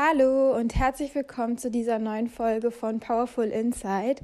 Hallo 0.00 0.56
und 0.56 0.76
herzlich 0.76 1.12
willkommen 1.16 1.58
zu 1.58 1.72
dieser 1.72 1.98
neuen 1.98 2.28
Folge 2.28 2.70
von 2.70 3.00
Powerful 3.00 3.46
Insight. 3.46 4.20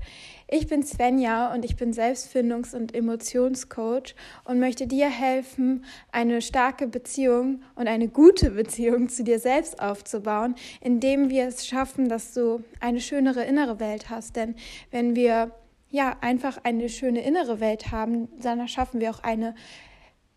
Ich 0.46 0.68
bin 0.68 0.84
Svenja 0.84 1.52
und 1.52 1.64
ich 1.64 1.74
bin 1.74 1.92
Selbstfindungs- 1.92 2.76
und 2.76 2.94
Emotionscoach 2.94 4.14
und 4.44 4.60
möchte 4.60 4.86
dir 4.86 5.10
helfen, 5.10 5.84
eine 6.12 6.42
starke 6.42 6.86
Beziehung 6.86 7.62
und 7.74 7.88
eine 7.88 8.06
gute 8.06 8.52
Beziehung 8.52 9.08
zu 9.08 9.24
dir 9.24 9.40
selbst 9.40 9.82
aufzubauen, 9.82 10.54
indem 10.80 11.28
wir 11.28 11.48
es 11.48 11.66
schaffen, 11.66 12.08
dass 12.08 12.34
du 12.34 12.62
eine 12.78 13.00
schönere 13.00 13.42
innere 13.42 13.80
Welt 13.80 14.10
hast. 14.10 14.36
Denn 14.36 14.54
wenn 14.92 15.16
wir 15.16 15.50
ja 15.90 16.16
einfach 16.20 16.58
eine 16.62 16.88
schöne 16.88 17.24
innere 17.24 17.58
Welt 17.58 17.90
haben, 17.90 18.28
dann 18.40 18.60
erschaffen 18.60 19.00
wir 19.00 19.10
auch 19.10 19.24
eine 19.24 19.56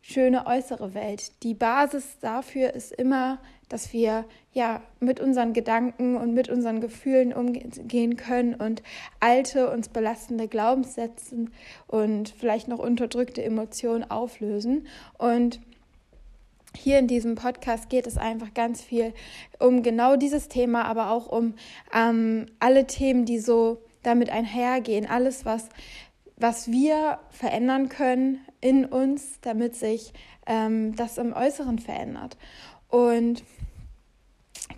schöne 0.01 0.47
äußere 0.47 0.93
Welt. 0.95 1.43
Die 1.43 1.53
Basis 1.53 2.17
dafür 2.21 2.73
ist 2.73 2.91
immer, 2.93 3.39
dass 3.69 3.93
wir 3.93 4.25
ja 4.53 4.81
mit 4.99 5.19
unseren 5.19 5.53
Gedanken 5.53 6.15
und 6.15 6.33
mit 6.33 6.49
unseren 6.49 6.81
Gefühlen 6.81 7.33
umgehen 7.33 8.17
können 8.17 8.55
und 8.55 8.83
alte, 9.19 9.69
uns 9.69 9.89
belastende 9.89 10.47
Glaubenssätze 10.47 11.45
und 11.87 12.29
vielleicht 12.29 12.67
noch 12.67 12.79
unterdrückte 12.79 13.43
Emotionen 13.43 14.09
auflösen. 14.09 14.87
Und 15.17 15.59
hier 16.75 16.99
in 16.99 17.07
diesem 17.07 17.35
Podcast 17.35 17.89
geht 17.89 18.07
es 18.07 18.17
einfach 18.17 18.53
ganz 18.53 18.81
viel 18.81 19.13
um 19.59 19.83
genau 19.83 20.15
dieses 20.15 20.47
Thema, 20.47 20.85
aber 20.85 21.11
auch 21.11 21.27
um 21.27 21.55
ähm, 21.93 22.45
alle 22.59 22.87
Themen, 22.87 23.25
die 23.25 23.39
so 23.39 23.81
damit 24.03 24.29
einhergehen. 24.29 25.05
Alles, 25.07 25.43
was 25.43 25.69
was 26.37 26.71
wir 26.71 27.19
verändern 27.31 27.89
können 27.89 28.39
in 28.61 28.85
uns, 28.85 29.39
damit 29.41 29.75
sich 29.75 30.13
ähm, 30.45 30.95
das 30.95 31.17
im 31.17 31.33
Äußeren 31.33 31.79
verändert. 31.79 32.37
Und 32.89 33.43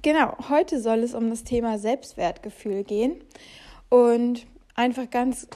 genau, 0.02 0.35
heute 0.49 0.81
soll 0.81 0.99
es 0.99 1.13
um 1.13 1.30
das 1.30 1.44
Thema 1.44 1.77
Selbstwertgefühl 1.77 2.84
gehen. 2.84 3.23
Und 3.89 4.45
einfach 4.75 5.09
ganz 5.09 5.47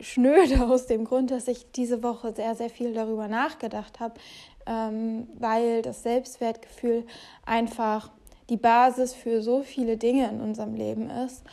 schnöde 0.00 0.66
aus 0.66 0.86
dem 0.86 1.04
Grund, 1.04 1.30
dass 1.30 1.48
ich 1.48 1.70
diese 1.72 2.02
Woche 2.02 2.32
sehr, 2.34 2.54
sehr 2.54 2.70
viel 2.70 2.92
darüber 2.94 3.28
nachgedacht 3.28 4.00
habe, 4.00 4.14
ähm, 4.66 5.28
weil 5.38 5.82
das 5.82 6.02
Selbstwertgefühl 6.02 7.04
einfach 7.46 8.10
die 8.50 8.56
Basis 8.56 9.14
für 9.14 9.42
so 9.42 9.62
viele 9.62 9.96
Dinge 9.96 10.28
in 10.28 10.40
unserem 10.40 10.74
Leben 10.74 11.08
ist 11.10 11.44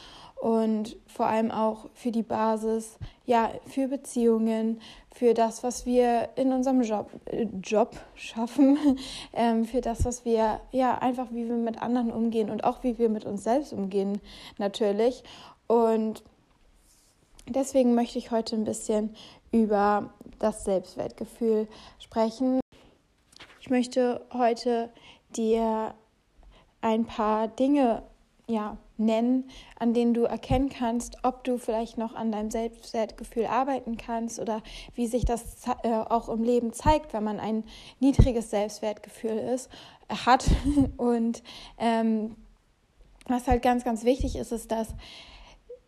und 0.42 0.98
vor 1.08 1.28
allem 1.28 1.52
auch 1.52 1.90
für 1.94 2.12
die 2.12 2.24
Basis, 2.24 2.98
ja, 3.32 3.50
für 3.66 3.88
Beziehungen, 3.88 4.82
für 5.16 5.34
das, 5.34 5.64
was 5.64 5.86
wir 5.86 6.28
in 6.36 6.52
unserem 6.52 6.82
Job, 6.82 7.10
äh, 7.28 7.48
Job 7.64 7.96
schaffen, 8.14 8.78
ähm, 9.34 9.64
für 9.64 9.80
das, 9.80 10.04
was 10.04 10.26
wir, 10.26 10.60
ja, 10.74 10.98
einfach 10.98 11.28
wie 11.32 11.48
wir 11.48 11.56
mit 11.56 11.82
anderen 11.82 12.12
umgehen 12.12 12.50
und 12.50 12.66
auch 12.66 12.84
wie 12.84 12.98
wir 12.98 13.08
mit 13.08 13.24
uns 13.24 13.46
selbst 13.46 13.72
umgehen, 13.72 14.20
natürlich. 14.58 15.24
Und 15.68 16.24
deswegen 17.48 17.96
möchte 17.96 18.18
ich 18.18 18.32
heute 18.32 18.58
ein 18.58 18.66
bisschen 18.66 19.16
über 19.54 20.10
das 20.40 20.66
Selbstwertgefühl 20.66 21.70
sprechen. 22.00 22.60
Ich 23.62 23.70
möchte 23.70 24.26
heute 24.34 24.90
dir 25.38 25.94
ein 26.82 27.06
paar 27.06 27.48
Dinge 27.48 28.04
ja, 28.52 28.78
nennen, 28.98 29.50
an 29.80 29.94
denen 29.94 30.14
du 30.14 30.24
erkennen 30.24 30.70
kannst, 30.70 31.18
ob 31.24 31.44
du 31.44 31.58
vielleicht 31.58 31.98
noch 31.98 32.14
an 32.14 32.32
deinem 32.32 32.52
Selbstwertgefühl 32.52 33.46
arbeiten 33.46 33.98
kannst 33.98 34.40
oder 34.40 34.62
wie 34.96 35.08
sich 35.08 35.26
das 35.26 35.66
äh, 35.84 35.90
auch 35.92 36.30
im 36.30 36.44
Leben 36.44 36.74
zeigt, 36.74 37.14
wenn 37.14 37.24
man 37.24 37.40
ein 37.40 37.64
niedriges 38.00 38.52
Selbstwertgefühl 38.52 39.38
ist, 39.38 39.70
äh, 40.08 40.16
hat. 40.16 40.46
Und 40.98 41.44
ähm, 41.78 42.36
was 43.28 43.48
halt 43.48 43.62
ganz, 43.62 43.84
ganz 43.84 44.04
wichtig 44.04 44.36
ist, 44.36 44.52
ist, 44.52 44.72
dass 44.72 44.90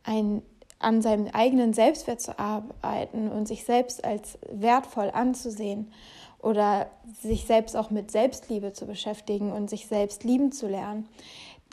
ein 0.04 0.42
an 0.80 1.02
seinem 1.02 1.28
eigenen 1.28 1.72
Selbstwert 1.72 2.20
zu 2.20 2.38
arbeiten 2.38 3.30
und 3.30 3.48
sich 3.48 3.64
selbst 3.64 4.04
als 4.04 4.38
wertvoll 4.52 5.12
anzusehen 5.12 5.94
oder 6.40 6.90
sich 7.22 7.46
selbst 7.46 7.78
auch 7.78 7.90
mit 7.90 8.12
Selbstliebe 8.12 8.74
zu 8.74 8.86
beschäftigen 8.86 9.54
und 9.54 9.70
sich 9.70 9.88
selbst 9.88 10.26
lieben 10.26 10.52
zu 10.52 10.68
lernen 10.68 11.08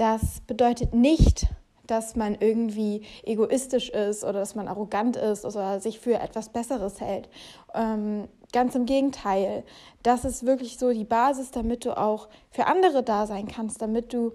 das 0.01 0.41
bedeutet 0.47 0.95
nicht, 0.95 1.47
dass 1.87 2.17
man 2.17 2.37
irgendwie 2.41 3.03
egoistisch 3.25 3.91
ist 3.91 4.25
oder 4.25 4.35
dass 4.41 4.55
man 4.55 4.67
arrogant 4.67 5.17
ist 5.17 5.45
oder 5.45 5.79
sich 5.81 6.01
für 6.01 6.15
etwas 6.15 6.49
Besseres 6.49 7.01
hält. 7.01 7.29
Ähm, 7.75 8.27
ganz 8.53 8.75
im 8.75 8.87
Gegenteil, 8.87 9.63
das 10.03 10.25
ist 10.25 10.47
wirklich 10.47 10.79
so 10.79 10.93
die 10.93 11.05
Basis, 11.05 11.51
damit 11.51 11.85
du 11.85 11.99
auch 11.99 12.29
für 12.51 12.67
andere 12.67 13.03
da 13.03 13.27
sein 13.27 13.47
kannst, 13.47 13.83
damit 13.83 14.15
du 14.15 14.33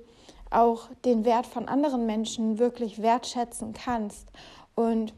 auch 0.51 0.89
den 1.03 1.25
Wert 1.25 1.47
von 1.47 1.67
anderen 1.67 2.05
Menschen 2.05 2.59
wirklich 2.59 3.01
wertschätzen 3.01 3.73
kannst. 3.73 4.27
Und 4.75 5.15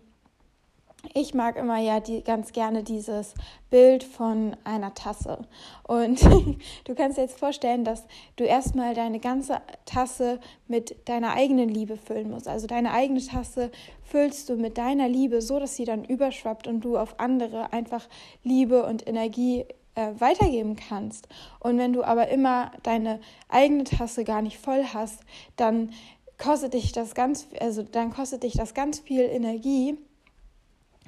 ich 1.13 1.34
mag 1.34 1.58
immer 1.58 1.78
ja 1.78 2.00
die, 2.00 2.24
ganz 2.24 2.52
gerne 2.52 2.84
dieses 2.84 3.34
Bild 3.69 4.03
von 4.03 4.56
einer 4.63 4.94
Tasse. 4.94 5.40
Und 5.84 6.22
du 6.85 6.96
kannst 6.96 7.18
dir 7.18 7.22
jetzt 7.22 7.40
vorstellen, 7.40 7.84
dass 7.84 8.06
du 8.35 8.44
erstmal 8.44 8.94
deine 8.94 9.19
ganze 9.19 9.62
Tasse 9.86 10.40
mit 10.68 11.07
deiner 11.07 11.34
eigenen 11.34 11.69
Liebe 11.69 11.97
füllen 11.97 12.30
musst. 12.30 12.47
Also 12.47 12.68
deine 12.68 12.91
eigene 12.91 13.24
Tasse 13.24 13.72
füllst 14.03 14.50
du 14.50 14.56
mit 14.56 14.78
deiner 14.78 15.07
Liebe, 15.07 15.41
so 15.41 15.59
dass 15.59 15.75
sie 15.75 15.86
dann 15.86 16.03
überschwappt 16.03 16.68
und 16.68 16.81
du 16.81 16.97
auf 16.97 17.19
andere 17.19 17.74
einfach 17.74 18.07
Liebe 18.44 18.86
und 18.86 19.07
Energie 19.07 19.66
äh, 19.96 20.12
weitergeben 20.19 20.75
kannst. 20.75 21.28
Und 21.59 21.78
wenn 21.78 21.94
du 21.94 22.03
aber 22.03 22.30
immer 22.30 22.72
deine 22.84 23.19
eigene 23.50 23.84
Tasse 23.84 24.24
gar 24.24 24.41
nicht 24.41 24.57
voll 24.57 24.84
hast, 24.94 25.22
dann 25.56 25.91
kostet 26.38 26.74
dich 26.74 26.91
das 26.91 27.16
ganz, 27.16 27.47
also 27.59 27.84
dann 27.84 28.12
kostet 28.12 28.44
dich 28.44 28.53
das 28.53 28.74
ganz 28.74 29.00
viel 29.00 29.24
Energie 29.24 29.97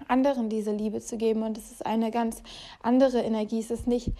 anderen 0.07 0.49
diese 0.49 0.71
Liebe 0.71 1.01
zu 1.01 1.17
geben. 1.17 1.43
Und 1.43 1.57
es 1.57 1.71
ist 1.71 1.85
eine 1.85 2.11
ganz 2.11 2.41
andere 2.81 3.21
Energie. 3.21 3.59
Es 3.59 3.71
ist 3.71 3.87
nicht 3.87 4.11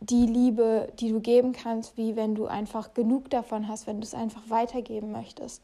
die 0.00 0.26
Liebe, 0.26 0.92
die 1.00 1.10
du 1.10 1.20
geben 1.20 1.52
kannst, 1.52 1.96
wie 1.96 2.16
wenn 2.16 2.34
du 2.34 2.46
einfach 2.46 2.94
genug 2.94 3.30
davon 3.30 3.68
hast, 3.68 3.86
wenn 3.86 4.00
du 4.00 4.04
es 4.04 4.14
einfach 4.14 4.42
weitergeben 4.48 5.10
möchtest. 5.10 5.62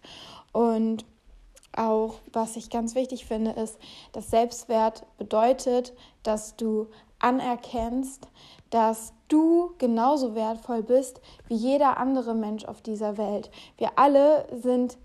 Und 0.52 1.04
auch, 1.76 2.14
was 2.32 2.56
ich 2.56 2.70
ganz 2.70 2.94
wichtig 2.94 3.24
finde, 3.26 3.52
ist, 3.52 3.78
dass 4.12 4.30
Selbstwert 4.30 5.04
bedeutet, 5.16 5.94
dass 6.22 6.56
du 6.56 6.88
anerkennst, 7.18 8.28
dass 8.70 9.12
du 9.28 9.72
genauso 9.78 10.34
wertvoll 10.34 10.82
bist 10.82 11.20
wie 11.48 11.54
jeder 11.54 11.96
andere 11.96 12.34
Mensch 12.34 12.64
auf 12.64 12.82
dieser 12.82 13.16
Welt. 13.16 13.50
Wir 13.78 13.92
alle 13.96 14.46
sind 14.52 14.98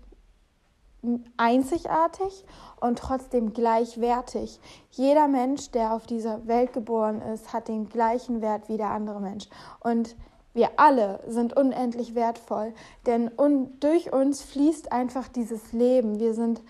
einzigartig 1.36 2.44
und 2.80 2.98
trotzdem 2.98 3.52
gleichwertig. 3.52 4.60
Jeder 4.90 5.28
Mensch, 5.28 5.70
der 5.70 5.92
auf 5.92 6.06
dieser 6.06 6.46
Welt 6.46 6.72
geboren 6.72 7.22
ist, 7.22 7.52
hat 7.52 7.68
den 7.68 7.88
gleichen 7.88 8.42
Wert 8.42 8.68
wie 8.68 8.76
der 8.76 8.90
andere 8.90 9.20
Mensch. 9.20 9.48
Und 9.80 10.16
wir 10.54 10.70
alle 10.76 11.20
sind 11.28 11.56
unendlich 11.56 12.14
wertvoll, 12.14 12.74
denn 13.06 13.30
un 13.36 13.78
durch 13.80 14.12
uns 14.12 14.42
fließt 14.42 14.90
einfach 14.90 15.28
dieses 15.28 15.72
Leben. 15.72 16.18
Wir 16.18 16.34
sind 16.34 16.62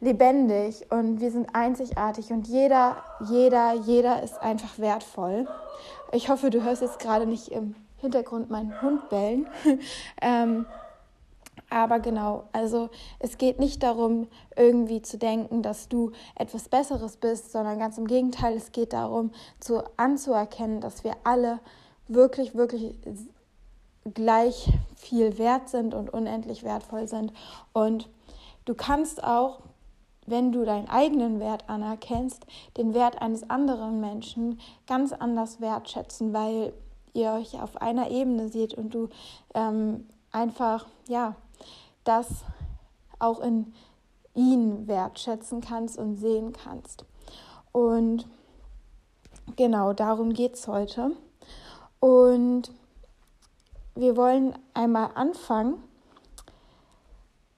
lebendig 0.00 0.90
und 0.90 1.20
wir 1.20 1.30
sind 1.30 1.54
einzigartig 1.54 2.30
und 2.30 2.48
jeder, 2.48 2.96
jeder, 3.28 3.74
jeder 3.74 4.22
ist 4.22 4.40
einfach 4.42 4.78
wertvoll. 4.78 5.46
Ich 6.12 6.28
hoffe, 6.28 6.50
du 6.50 6.62
hörst 6.62 6.82
jetzt 6.82 6.98
gerade 6.98 7.26
nicht 7.26 7.48
im 7.48 7.74
Hintergrund 7.98 8.50
meinen 8.50 8.80
Hund 8.82 9.08
bellen. 9.08 9.46
ähm, 10.20 10.66
aber 11.76 12.00
genau, 12.00 12.44
also 12.52 12.88
es 13.18 13.36
geht 13.36 13.58
nicht 13.58 13.82
darum, 13.82 14.28
irgendwie 14.56 15.02
zu 15.02 15.18
denken, 15.18 15.60
dass 15.60 15.90
du 15.90 16.12
etwas 16.34 16.70
Besseres 16.70 17.18
bist, 17.18 17.52
sondern 17.52 17.78
ganz 17.78 17.98
im 17.98 18.06
Gegenteil, 18.06 18.56
es 18.56 18.72
geht 18.72 18.94
darum, 18.94 19.30
zu, 19.60 19.84
anzuerkennen, 19.98 20.80
dass 20.80 21.04
wir 21.04 21.12
alle 21.24 21.58
wirklich, 22.08 22.54
wirklich 22.54 22.98
gleich 24.14 24.72
viel 24.96 25.36
wert 25.36 25.68
sind 25.68 25.92
und 25.92 26.08
unendlich 26.08 26.62
wertvoll 26.62 27.08
sind. 27.08 27.34
Und 27.74 28.08
du 28.64 28.74
kannst 28.74 29.22
auch, 29.22 29.58
wenn 30.24 30.52
du 30.52 30.64
deinen 30.64 30.88
eigenen 30.88 31.40
Wert 31.40 31.68
anerkennst, 31.68 32.46
den 32.78 32.94
Wert 32.94 33.20
eines 33.20 33.50
anderen 33.50 34.00
Menschen 34.00 34.60
ganz 34.86 35.12
anders 35.12 35.60
wertschätzen, 35.60 36.32
weil 36.32 36.72
ihr 37.12 37.32
euch 37.32 37.60
auf 37.60 37.82
einer 37.82 38.10
Ebene 38.10 38.48
seht 38.48 38.72
und 38.72 38.94
du 38.94 39.10
ähm, 39.54 40.06
einfach, 40.32 40.86
ja, 41.06 41.36
das 42.06 42.44
auch 43.18 43.40
in 43.40 43.72
ihn 44.34 44.86
wertschätzen 44.86 45.60
kannst 45.60 45.98
und 45.98 46.16
sehen 46.16 46.52
kannst. 46.52 47.04
Und 47.72 48.26
genau 49.56 49.92
darum 49.92 50.32
geht 50.32 50.54
es 50.54 50.68
heute. 50.68 51.12
Und 52.00 52.70
wir 53.94 54.16
wollen 54.16 54.54
einmal 54.74 55.10
anfangen 55.14 55.82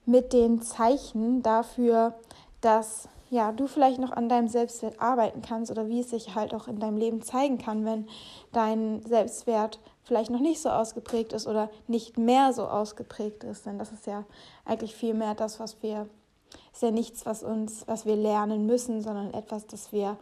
mit 0.05 0.33
den 0.33 0.61
Zeichen 0.61 1.43
dafür, 1.43 2.15
dass 2.61 3.09
ja, 3.29 3.51
du 3.51 3.67
vielleicht 3.67 3.99
noch 3.99 4.11
an 4.11 4.27
deinem 4.27 4.47
Selbstwert 4.47 4.99
arbeiten 4.99 5.41
kannst 5.41 5.69
oder 5.69 5.87
wie 5.87 5.99
es 5.99 6.09
sich 6.09 6.33
halt 6.33 6.53
auch 6.55 6.67
in 6.67 6.79
deinem 6.79 6.97
Leben 6.97 7.21
zeigen 7.21 7.59
kann, 7.59 7.85
wenn 7.85 8.07
dein 8.51 9.03
Selbstwert 9.05 9.79
vielleicht 10.09 10.31
noch 10.31 10.39
nicht 10.39 10.59
so 10.59 10.69
ausgeprägt 10.69 11.33
ist 11.33 11.47
oder 11.47 11.69
nicht 11.87 12.17
mehr 12.17 12.51
so 12.51 12.63
ausgeprägt 12.67 13.43
ist. 13.43 13.67
Denn 13.67 13.77
das 13.77 13.91
ist 13.91 14.07
ja 14.07 14.25
eigentlich 14.65 14.95
viel 14.95 15.13
mehr 15.13 15.35
das, 15.35 15.59
was 15.59 15.83
wir, 15.83 16.09
ist 16.73 16.81
ja 16.81 16.89
nichts, 16.89 17.27
was 17.27 17.43
uns, 17.43 17.87
was 17.87 18.07
wir 18.07 18.15
lernen 18.15 18.65
müssen, 18.65 19.03
sondern 19.03 19.31
etwas, 19.35 19.67
das 19.67 19.93
wir 19.93 20.17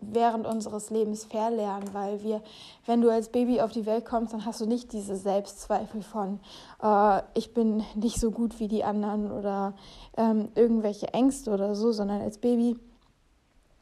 während 0.00 0.46
unseres 0.46 0.90
Lebens 0.90 1.24
verlernen, 1.24 1.88
weil 1.94 2.22
wir, 2.22 2.42
wenn 2.84 3.00
du 3.00 3.08
als 3.08 3.30
Baby 3.30 3.62
auf 3.62 3.72
die 3.72 3.86
Welt 3.86 4.04
kommst, 4.04 4.34
dann 4.34 4.44
hast 4.44 4.60
du 4.60 4.66
nicht 4.66 4.92
diese 4.92 5.16
Selbstzweifel 5.16 6.02
von, 6.02 6.40
äh, 6.82 7.22
ich 7.32 7.54
bin 7.54 7.82
nicht 7.94 8.20
so 8.20 8.30
gut 8.30 8.60
wie 8.60 8.68
die 8.68 8.84
anderen 8.84 9.32
oder 9.32 9.72
ähm, 10.18 10.50
irgendwelche 10.54 11.08
Ängste 11.14 11.52
oder 11.52 11.74
so, 11.74 11.90
sondern 11.90 12.20
als 12.20 12.36
Baby 12.36 12.76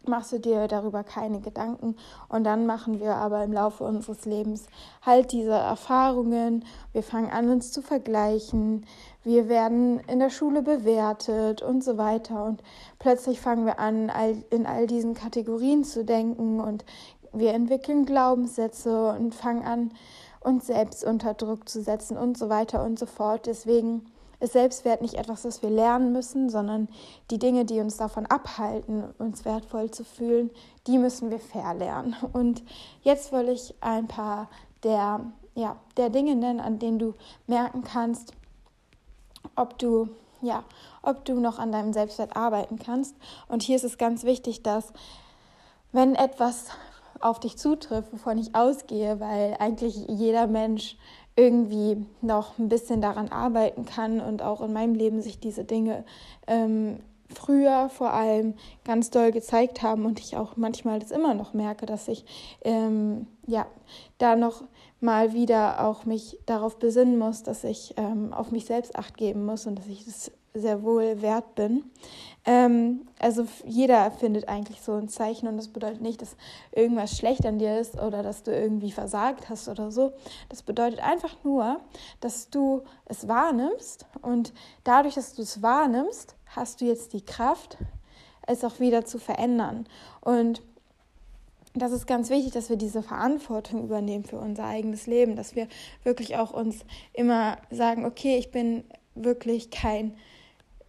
machst 0.06 0.32
du 0.32 0.38
dir 0.38 0.68
darüber 0.68 1.04
keine 1.04 1.40
Gedanken 1.40 1.96
und 2.28 2.44
dann 2.44 2.66
machen 2.66 3.00
wir 3.00 3.16
aber 3.16 3.44
im 3.44 3.52
Laufe 3.52 3.84
unseres 3.84 4.24
Lebens 4.24 4.66
halt 5.02 5.32
diese 5.32 5.52
Erfahrungen. 5.52 6.64
Wir 6.92 7.02
fangen 7.02 7.30
an, 7.30 7.50
uns 7.50 7.72
zu 7.72 7.82
vergleichen. 7.82 8.86
Wir 9.24 9.48
werden 9.48 10.00
in 10.08 10.18
der 10.18 10.30
Schule 10.30 10.62
bewertet 10.62 11.62
und 11.62 11.84
so 11.84 11.98
weiter 11.98 12.44
und 12.44 12.62
plötzlich 12.98 13.40
fangen 13.40 13.66
wir 13.66 13.78
an, 13.78 14.10
in 14.50 14.66
all 14.66 14.86
diesen 14.86 15.14
Kategorien 15.14 15.84
zu 15.84 16.04
denken 16.04 16.60
und 16.60 16.84
wir 17.32 17.54
entwickeln 17.54 18.04
Glaubenssätze 18.04 19.10
und 19.10 19.34
fangen 19.34 19.64
an, 19.64 19.92
uns 20.40 20.66
selbst 20.66 21.04
unter 21.04 21.34
Druck 21.34 21.68
zu 21.68 21.82
setzen 21.82 22.16
und 22.16 22.36
so 22.36 22.48
weiter 22.48 22.84
und 22.84 22.98
so 22.98 23.06
fort. 23.06 23.46
Deswegen 23.46 24.11
ist 24.42 24.54
Selbstwert 24.54 25.02
nicht 25.02 25.14
etwas, 25.14 25.42
das 25.42 25.62
wir 25.62 25.70
lernen 25.70 26.12
müssen, 26.12 26.50
sondern 26.50 26.88
die 27.30 27.38
Dinge, 27.38 27.64
die 27.64 27.80
uns 27.80 27.96
davon 27.96 28.26
abhalten, 28.26 29.04
uns 29.18 29.44
wertvoll 29.44 29.90
zu 29.90 30.04
fühlen, 30.04 30.50
die 30.86 30.98
müssen 30.98 31.30
wir 31.30 31.38
verlernen. 31.38 32.16
Und 32.32 32.62
jetzt 33.02 33.32
will 33.32 33.48
ich 33.48 33.74
ein 33.80 34.08
paar 34.08 34.50
der, 34.82 35.20
ja, 35.54 35.76
der 35.96 36.10
Dinge 36.10 36.34
nennen, 36.34 36.60
an 36.60 36.80
denen 36.80 36.98
du 36.98 37.14
merken 37.46 37.84
kannst, 37.84 38.32
ob 39.54 39.78
du 39.78 40.08
ja, 40.40 40.64
ob 41.02 41.24
du 41.24 41.38
noch 41.38 41.60
an 41.60 41.70
deinem 41.70 41.92
Selbstwert 41.92 42.36
arbeiten 42.36 42.80
kannst. 42.80 43.14
Und 43.46 43.62
hier 43.62 43.76
ist 43.76 43.84
es 43.84 43.96
ganz 43.96 44.24
wichtig, 44.24 44.64
dass 44.64 44.92
wenn 45.92 46.16
etwas 46.16 46.66
auf 47.20 47.38
dich 47.38 47.56
zutrifft, 47.56 48.12
wovon 48.12 48.38
ich 48.38 48.56
ausgehe, 48.56 49.20
weil 49.20 49.56
eigentlich 49.60 49.94
jeder 50.08 50.48
Mensch 50.48 50.96
irgendwie 51.36 52.04
noch 52.20 52.58
ein 52.58 52.68
bisschen 52.68 53.00
daran 53.00 53.30
arbeiten 53.30 53.84
kann 53.84 54.20
und 54.20 54.42
auch 54.42 54.60
in 54.60 54.72
meinem 54.72 54.94
Leben 54.94 55.22
sich 55.22 55.40
diese 55.40 55.64
Dinge 55.64 56.04
ähm, 56.46 56.98
früher 57.34 57.88
vor 57.88 58.12
allem 58.12 58.54
ganz 58.84 59.10
doll 59.10 59.32
gezeigt 59.32 59.82
haben 59.82 60.04
und 60.04 60.20
ich 60.20 60.36
auch 60.36 60.56
manchmal 60.56 60.98
das 60.98 61.10
immer 61.10 61.34
noch 61.34 61.54
merke, 61.54 61.86
dass 61.86 62.08
ich 62.08 62.24
ähm, 62.62 63.26
ja 63.46 63.66
da 64.18 64.36
noch 64.36 64.64
mal 65.00 65.32
wieder 65.32 65.84
auch 65.84 66.04
mich 66.04 66.38
darauf 66.46 66.78
besinnen 66.78 67.18
muss, 67.18 67.42
dass 67.42 67.64
ich 67.64 67.94
ähm, 67.96 68.32
auf 68.32 68.50
mich 68.50 68.66
selbst 68.66 68.96
acht 68.96 69.16
geben 69.16 69.46
muss 69.46 69.66
und 69.66 69.78
dass 69.78 69.86
ich 69.86 70.04
das 70.04 70.30
sehr 70.54 70.82
wohl 70.82 71.22
wert 71.22 71.54
bin. 71.54 71.84
Ähm, 72.44 73.06
also 73.20 73.46
jeder 73.64 74.10
findet 74.10 74.48
eigentlich 74.48 74.80
so 74.80 74.94
ein 74.94 75.08
Zeichen 75.08 75.46
und 75.46 75.56
das 75.56 75.68
bedeutet 75.68 76.00
nicht, 76.00 76.22
dass 76.22 76.36
irgendwas 76.72 77.16
schlecht 77.16 77.46
an 77.46 77.58
dir 77.58 77.78
ist 77.78 78.00
oder 78.00 78.22
dass 78.22 78.42
du 78.42 78.52
irgendwie 78.52 78.90
versagt 78.90 79.48
hast 79.48 79.68
oder 79.68 79.92
so. 79.92 80.12
Das 80.48 80.62
bedeutet 80.62 81.00
einfach 81.00 81.36
nur, 81.44 81.80
dass 82.20 82.50
du 82.50 82.82
es 83.04 83.28
wahrnimmst 83.28 84.06
und 84.22 84.52
dadurch, 84.82 85.14
dass 85.14 85.34
du 85.34 85.42
es 85.42 85.62
wahrnimmst, 85.62 86.34
hast 86.46 86.80
du 86.80 86.84
jetzt 86.84 87.12
die 87.12 87.24
Kraft, 87.24 87.78
es 88.46 88.64
auch 88.64 88.80
wieder 88.80 89.04
zu 89.04 89.18
verändern. 89.18 89.86
Und 90.20 90.62
das 91.74 91.92
ist 91.92 92.06
ganz 92.06 92.28
wichtig, 92.28 92.52
dass 92.52 92.68
wir 92.68 92.76
diese 92.76 93.02
Verantwortung 93.02 93.84
übernehmen 93.84 94.24
für 94.24 94.38
unser 94.38 94.64
eigenes 94.64 95.06
Leben, 95.06 95.36
dass 95.36 95.54
wir 95.54 95.68
wirklich 96.02 96.36
auch 96.36 96.52
uns 96.52 96.84
immer 97.12 97.56
sagen, 97.70 98.04
okay, 98.04 98.36
ich 98.36 98.50
bin 98.50 98.84
wirklich 99.14 99.70
kein 99.70 100.14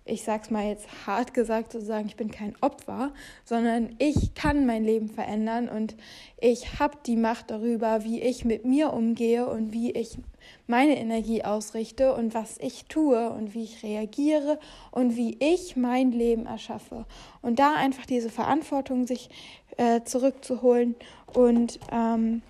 ich 0.05 0.23
sag's 0.23 0.49
mal 0.49 0.67
jetzt 0.67 0.87
hart 1.07 1.33
gesagt, 1.33 1.71
sozusagen, 1.71 2.07
ich 2.07 2.15
bin 2.15 2.29
kein 2.29 2.55
Opfer, 2.61 3.13
sondern 3.45 3.95
ich 3.99 4.33
kann 4.33 4.65
mein 4.65 4.83
Leben 4.83 5.07
verändern 5.07 5.69
und 5.69 5.95
ich 6.39 6.79
habe 6.79 6.97
die 7.05 7.15
Macht 7.15 7.51
darüber, 7.51 8.03
wie 8.03 8.21
ich 8.21 8.43
mit 8.43 8.65
mir 8.65 8.91
umgehe 8.91 9.47
und 9.47 9.71
wie 9.71 9.91
ich 9.91 10.17
meine 10.67 10.97
Energie 10.97 11.43
ausrichte 11.43 12.13
und 12.13 12.33
was 12.33 12.57
ich 12.57 12.85
tue 12.85 13.29
und 13.29 13.53
wie 13.53 13.63
ich 13.63 13.83
reagiere 13.83 14.59
und 14.91 15.15
wie 15.15 15.37
ich 15.39 15.77
mein 15.77 16.11
Leben 16.11 16.45
erschaffe. 16.45 17.05
Und 17.41 17.59
da 17.59 17.75
einfach 17.75 18.05
diese 18.05 18.29
Verantwortung 18.29 19.07
sich 19.07 19.29
äh, 19.77 20.01
zurückzuholen 20.03 20.95
und 21.33 21.79
ähm, 21.91 22.41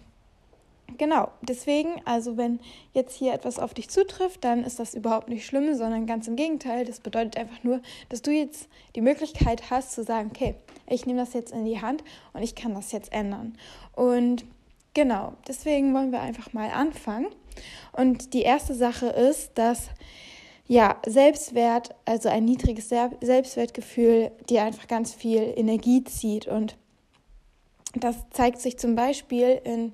Genau, 0.98 1.32
deswegen, 1.42 2.02
also 2.06 2.38
wenn 2.38 2.60
jetzt 2.94 3.16
hier 3.16 3.34
etwas 3.34 3.60
auf 3.60 3.74
dich 3.74 3.90
zutrifft, 3.90 4.44
dann 4.44 4.64
ist 4.64 4.80
das 4.80 4.94
überhaupt 4.94 5.30
nicht 5.30 5.46
schlimm, 5.46 5.76
sondern 5.76 6.06
ganz 6.06 6.28
im 6.28 6.36
Gegenteil. 6.36 6.86
Das 6.86 7.00
bedeutet 7.00 7.38
einfach 7.38 7.64
nur, 7.64 7.82
dass 8.10 8.22
du 8.22 8.32
jetzt 8.32 8.68
die 8.96 9.02
Möglichkeit 9.02 9.70
hast 9.70 9.94
zu 9.94 10.04
sagen, 10.04 10.32
okay, 10.34 10.56
ich 10.88 11.06
nehme 11.06 11.20
das 11.20 11.34
jetzt 11.34 11.52
in 11.52 11.66
die 11.66 11.82
Hand 11.82 12.04
und 12.34 12.44
ich 12.44 12.56
kann 12.56 12.74
das 12.74 12.92
jetzt 12.92 13.12
ändern. 13.14 13.58
Und 13.96 14.46
genau, 14.94 15.34
deswegen 15.48 15.94
wollen 15.94 16.12
wir 16.12 16.22
einfach 16.22 16.54
mal 16.54 16.70
anfangen. 16.70 17.28
Und 17.92 18.34
die 18.34 18.42
erste 18.42 18.74
Sache 18.74 19.08
ist, 19.08 19.52
dass 19.56 19.90
ja, 20.68 20.98
Selbstwert, 21.06 21.94
also 22.06 22.30
ein 22.30 22.46
niedriges 22.46 22.90
Selbstwertgefühl, 22.90 24.32
dir 24.50 24.64
einfach 24.64 24.88
ganz 24.88 25.14
viel 25.14 25.54
Energie 25.56 26.04
zieht. 26.04 26.48
Und 26.48 26.78
das 27.96 28.16
zeigt 28.32 28.60
sich 28.60 28.78
zum 28.78 28.96
Beispiel 28.96 29.62
in 29.64 29.94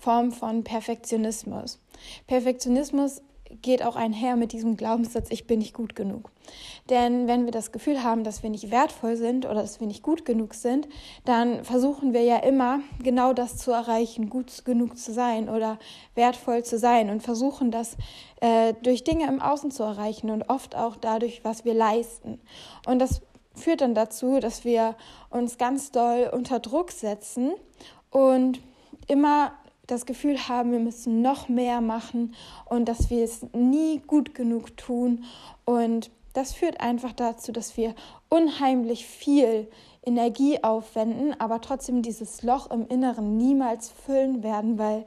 Form 0.00 0.32
von 0.32 0.64
Perfektionismus. 0.64 1.78
Perfektionismus 2.26 3.22
geht 3.62 3.84
auch 3.84 3.96
einher 3.96 4.36
mit 4.36 4.52
diesem 4.52 4.76
Glaubenssatz, 4.76 5.28
ich 5.30 5.46
bin 5.46 5.58
nicht 5.58 5.74
gut 5.74 5.96
genug. 5.96 6.30
Denn 6.88 7.26
wenn 7.26 7.44
wir 7.44 7.52
das 7.52 7.72
Gefühl 7.72 8.02
haben, 8.02 8.24
dass 8.24 8.42
wir 8.42 8.50
nicht 8.50 8.70
wertvoll 8.70 9.16
sind 9.16 9.44
oder 9.44 9.56
dass 9.56 9.80
wir 9.80 9.86
nicht 9.86 10.02
gut 10.02 10.24
genug 10.24 10.54
sind, 10.54 10.88
dann 11.24 11.64
versuchen 11.64 12.12
wir 12.12 12.22
ja 12.22 12.38
immer 12.38 12.80
genau 13.02 13.32
das 13.32 13.56
zu 13.56 13.72
erreichen, 13.72 14.30
gut 14.30 14.64
genug 14.64 14.96
zu 14.98 15.12
sein 15.12 15.48
oder 15.48 15.78
wertvoll 16.14 16.64
zu 16.64 16.78
sein 16.78 17.10
und 17.10 17.22
versuchen 17.22 17.70
das 17.70 17.96
äh, 18.40 18.74
durch 18.82 19.04
Dinge 19.04 19.26
im 19.26 19.40
Außen 19.40 19.70
zu 19.70 19.82
erreichen 19.82 20.30
und 20.30 20.48
oft 20.48 20.76
auch 20.76 20.96
dadurch, 20.96 21.44
was 21.44 21.64
wir 21.64 21.74
leisten. 21.74 22.40
Und 22.86 23.00
das 23.00 23.20
führt 23.54 23.80
dann 23.80 23.94
dazu, 23.94 24.38
dass 24.38 24.64
wir 24.64 24.96
uns 25.28 25.58
ganz 25.58 25.90
doll 25.90 26.30
unter 26.32 26.60
Druck 26.60 26.92
setzen 26.92 27.52
und 28.10 28.60
immer 29.06 29.52
das 29.90 30.06
Gefühl 30.06 30.48
haben, 30.48 30.72
wir 30.72 30.78
müssen 30.78 31.22
noch 31.22 31.48
mehr 31.48 31.80
machen 31.80 32.34
und 32.66 32.88
dass 32.88 33.10
wir 33.10 33.24
es 33.24 33.46
nie 33.52 34.00
gut 34.06 34.34
genug 34.34 34.76
tun. 34.76 35.24
Und 35.64 36.10
das 36.32 36.52
führt 36.52 36.80
einfach 36.80 37.12
dazu, 37.12 37.52
dass 37.52 37.76
wir 37.76 37.94
unheimlich 38.28 39.06
viel 39.06 39.68
Energie 40.02 40.62
aufwenden, 40.62 41.38
aber 41.38 41.60
trotzdem 41.60 42.02
dieses 42.02 42.42
Loch 42.42 42.70
im 42.70 42.86
Inneren 42.88 43.36
niemals 43.36 43.90
füllen 43.90 44.42
werden, 44.42 44.78
weil 44.78 45.04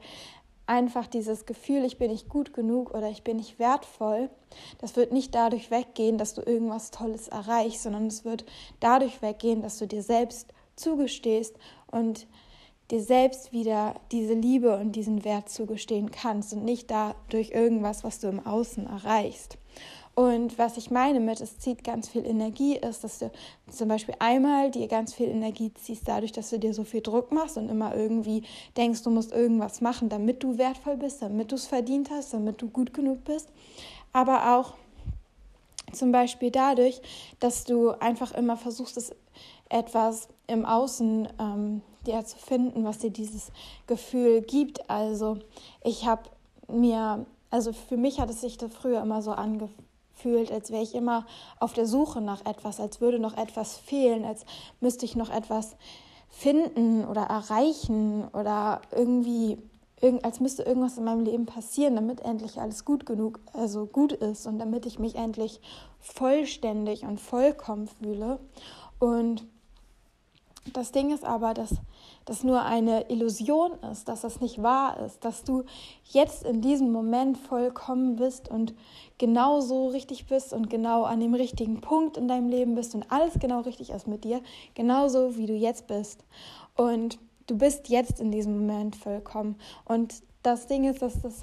einfach 0.66 1.06
dieses 1.06 1.46
Gefühl, 1.46 1.84
ich 1.84 1.98
bin 1.98 2.10
nicht 2.10 2.28
gut 2.28 2.54
genug 2.54 2.94
oder 2.94 3.10
ich 3.10 3.22
bin 3.22 3.36
nicht 3.36 3.58
wertvoll, 3.58 4.30
das 4.78 4.96
wird 4.96 5.12
nicht 5.12 5.34
dadurch 5.34 5.70
weggehen, 5.70 6.16
dass 6.16 6.34
du 6.34 6.42
irgendwas 6.42 6.90
Tolles 6.90 7.28
erreichst, 7.28 7.82
sondern 7.82 8.06
es 8.06 8.24
wird 8.24 8.44
dadurch 8.80 9.20
weggehen, 9.20 9.62
dass 9.62 9.78
du 9.78 9.86
dir 9.86 10.02
selbst 10.02 10.54
zugestehst 10.76 11.56
und 11.90 12.26
dir 12.90 13.00
selbst 13.00 13.52
wieder 13.52 13.94
diese 14.12 14.34
Liebe 14.34 14.76
und 14.76 14.92
diesen 14.92 15.24
Wert 15.24 15.48
zugestehen 15.48 16.10
kannst 16.10 16.52
und 16.52 16.64
nicht 16.64 16.90
dadurch 16.90 17.50
irgendwas, 17.50 18.04
was 18.04 18.20
du 18.20 18.28
im 18.28 18.44
Außen 18.44 18.86
erreichst. 18.86 19.56
Und 20.14 20.58
was 20.58 20.76
ich 20.76 20.92
meine 20.92 21.18
mit, 21.18 21.40
es 21.40 21.58
zieht 21.58 21.82
ganz 21.82 22.08
viel 22.08 22.24
Energie, 22.24 22.76
ist, 22.76 23.02
dass 23.02 23.18
du 23.18 23.32
zum 23.68 23.88
Beispiel 23.88 24.14
einmal 24.20 24.70
dir 24.70 24.86
ganz 24.86 25.12
viel 25.12 25.28
Energie 25.28 25.72
ziehst, 25.74 26.06
dadurch, 26.06 26.30
dass 26.30 26.50
du 26.50 26.58
dir 26.58 26.72
so 26.72 26.84
viel 26.84 27.00
Druck 27.00 27.32
machst 27.32 27.56
und 27.56 27.68
immer 27.68 27.96
irgendwie 27.96 28.44
denkst, 28.76 29.02
du 29.02 29.10
musst 29.10 29.32
irgendwas 29.32 29.80
machen, 29.80 30.08
damit 30.08 30.44
du 30.44 30.56
wertvoll 30.56 30.96
bist, 30.96 31.20
damit 31.20 31.50
du 31.50 31.56
es 31.56 31.66
verdient 31.66 32.10
hast, 32.10 32.32
damit 32.32 32.62
du 32.62 32.68
gut 32.68 32.94
genug 32.94 33.24
bist. 33.24 33.48
Aber 34.12 34.56
auch 34.56 34.74
zum 35.92 36.12
Beispiel 36.12 36.52
dadurch, 36.52 37.00
dass 37.40 37.64
du 37.64 37.90
einfach 37.90 38.32
immer 38.34 38.56
versuchst, 38.56 38.96
es 38.96 39.12
etwas 39.68 40.28
im 40.46 40.64
Außen 40.64 41.28
ähm, 41.40 41.82
dir 42.06 42.24
zu 42.24 42.38
finden, 42.38 42.84
was 42.84 42.98
dir 42.98 43.10
dieses 43.10 43.50
Gefühl 43.86 44.42
gibt. 44.42 44.88
Also 44.90 45.38
ich 45.82 46.06
habe 46.06 46.22
mir, 46.68 47.26
also 47.50 47.72
für 47.72 47.96
mich 47.96 48.20
hat 48.20 48.30
es 48.30 48.40
sich 48.40 48.58
da 48.58 48.68
früher 48.68 49.02
immer 49.02 49.22
so 49.22 49.32
angefühlt, 49.32 50.50
als 50.52 50.70
wäre 50.70 50.82
ich 50.82 50.94
immer 50.94 51.26
auf 51.60 51.72
der 51.72 51.86
Suche 51.86 52.20
nach 52.20 52.44
etwas, 52.46 52.80
als 52.80 53.00
würde 53.00 53.18
noch 53.18 53.36
etwas 53.36 53.76
fehlen, 53.76 54.24
als 54.24 54.44
müsste 54.80 55.04
ich 55.04 55.16
noch 55.16 55.30
etwas 55.30 55.76
finden 56.28 57.04
oder 57.04 57.22
erreichen 57.22 58.28
oder 58.32 58.80
irgendwie 58.90 59.58
als 60.22 60.40
müsste 60.40 60.64
irgendwas 60.64 60.98
in 60.98 61.04
meinem 61.04 61.24
Leben 61.24 61.46
passieren, 61.46 61.94
damit 61.94 62.20
endlich 62.20 62.60
alles 62.60 62.84
gut 62.84 63.06
genug, 63.06 63.40
also 63.52 63.86
gut 63.86 64.12
ist 64.12 64.46
und 64.46 64.58
damit 64.58 64.84
ich 64.86 64.98
mich 64.98 65.14
endlich 65.14 65.60
vollständig 66.00 67.04
und 67.04 67.20
vollkommen 67.20 67.88
fühle. 67.88 68.38
Und 68.98 69.46
das 70.72 70.92
Ding 70.92 71.12
ist 71.12 71.24
aber, 71.24 71.54
dass 71.54 71.76
das 72.24 72.42
nur 72.42 72.62
eine 72.62 73.10
Illusion 73.10 73.72
ist, 73.90 74.08
dass 74.08 74.22
das 74.22 74.40
nicht 74.40 74.62
wahr 74.62 74.98
ist, 75.00 75.24
dass 75.24 75.44
du 75.44 75.64
jetzt 76.04 76.44
in 76.44 76.60
diesem 76.60 76.90
Moment 76.90 77.36
vollkommen 77.36 78.16
bist 78.16 78.48
und 78.48 78.74
genau 79.18 79.60
so 79.60 79.88
richtig 79.88 80.26
bist 80.26 80.52
und 80.52 80.70
genau 80.70 81.04
an 81.04 81.20
dem 81.20 81.34
richtigen 81.34 81.80
Punkt 81.80 82.16
in 82.16 82.28
deinem 82.28 82.48
Leben 82.48 82.74
bist 82.74 82.94
und 82.94 83.10
alles 83.10 83.34
genau 83.38 83.60
richtig 83.60 83.90
ist 83.90 84.06
mit 84.06 84.24
dir, 84.24 84.40
genauso 84.74 85.36
wie 85.36 85.46
du 85.46 85.54
jetzt 85.54 85.86
bist. 85.86 86.24
Und 86.76 87.18
du 87.46 87.58
bist 87.58 87.88
jetzt 87.88 88.20
in 88.20 88.30
diesem 88.30 88.58
Moment 88.58 88.96
vollkommen. 88.96 89.56
Und 89.84 90.22
das 90.42 90.66
Ding 90.66 90.84
ist, 90.84 91.02
dass 91.02 91.20
das, 91.20 91.42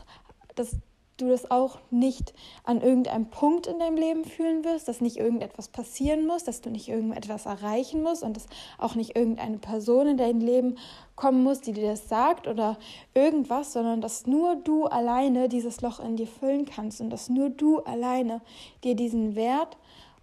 das 0.56 0.78
du 1.22 1.30
das 1.30 1.50
auch 1.52 1.80
nicht 1.90 2.34
an 2.64 2.82
irgendeinem 2.82 3.30
Punkt 3.30 3.68
in 3.68 3.80
deinem 3.80 3.98
Leben 3.98 4.26
fühlen 4.26 4.64
wirst, 4.64 4.88
dass 4.88 5.02
nicht 5.02 5.18
irgendetwas 5.18 5.68
passieren 5.68 6.26
muss, 6.26 6.44
dass 6.44 6.62
du 6.62 6.70
nicht 6.70 6.90
irgendetwas 6.90 7.46
erreichen 7.46 8.04
musst 8.04 8.24
und 8.24 8.36
dass 8.36 8.48
auch 8.78 8.96
nicht 8.96 9.16
irgendeine 9.16 9.58
Person 9.58 10.08
in 10.08 10.18
dein 10.18 10.42
Leben 10.42 10.78
kommen 11.16 11.44
muss, 11.44 11.62
die 11.62 11.74
dir 11.74 11.90
das 11.90 12.10
sagt 12.10 12.48
oder 12.48 12.78
irgendwas, 13.14 13.74
sondern 13.74 14.02
dass 14.02 14.26
nur 14.26 14.56
du 14.56 14.86
alleine 14.86 15.50
dieses 15.50 15.82
Loch 15.82 16.00
in 16.00 16.16
dir 16.16 16.28
füllen 16.28 16.66
kannst 16.66 17.02
und 17.02 17.10
dass 17.10 17.30
nur 17.30 17.50
du 17.50 17.80
alleine 17.80 18.42
dir 18.84 18.96
diesen 18.96 19.36
Wert 19.36 19.78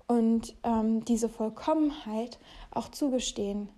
und 0.09 0.55
ähm, 0.65 1.05
diese 1.05 1.29
Vollkommenheit 1.29 2.39
auch 2.73 2.89
zugestehen 2.89 3.69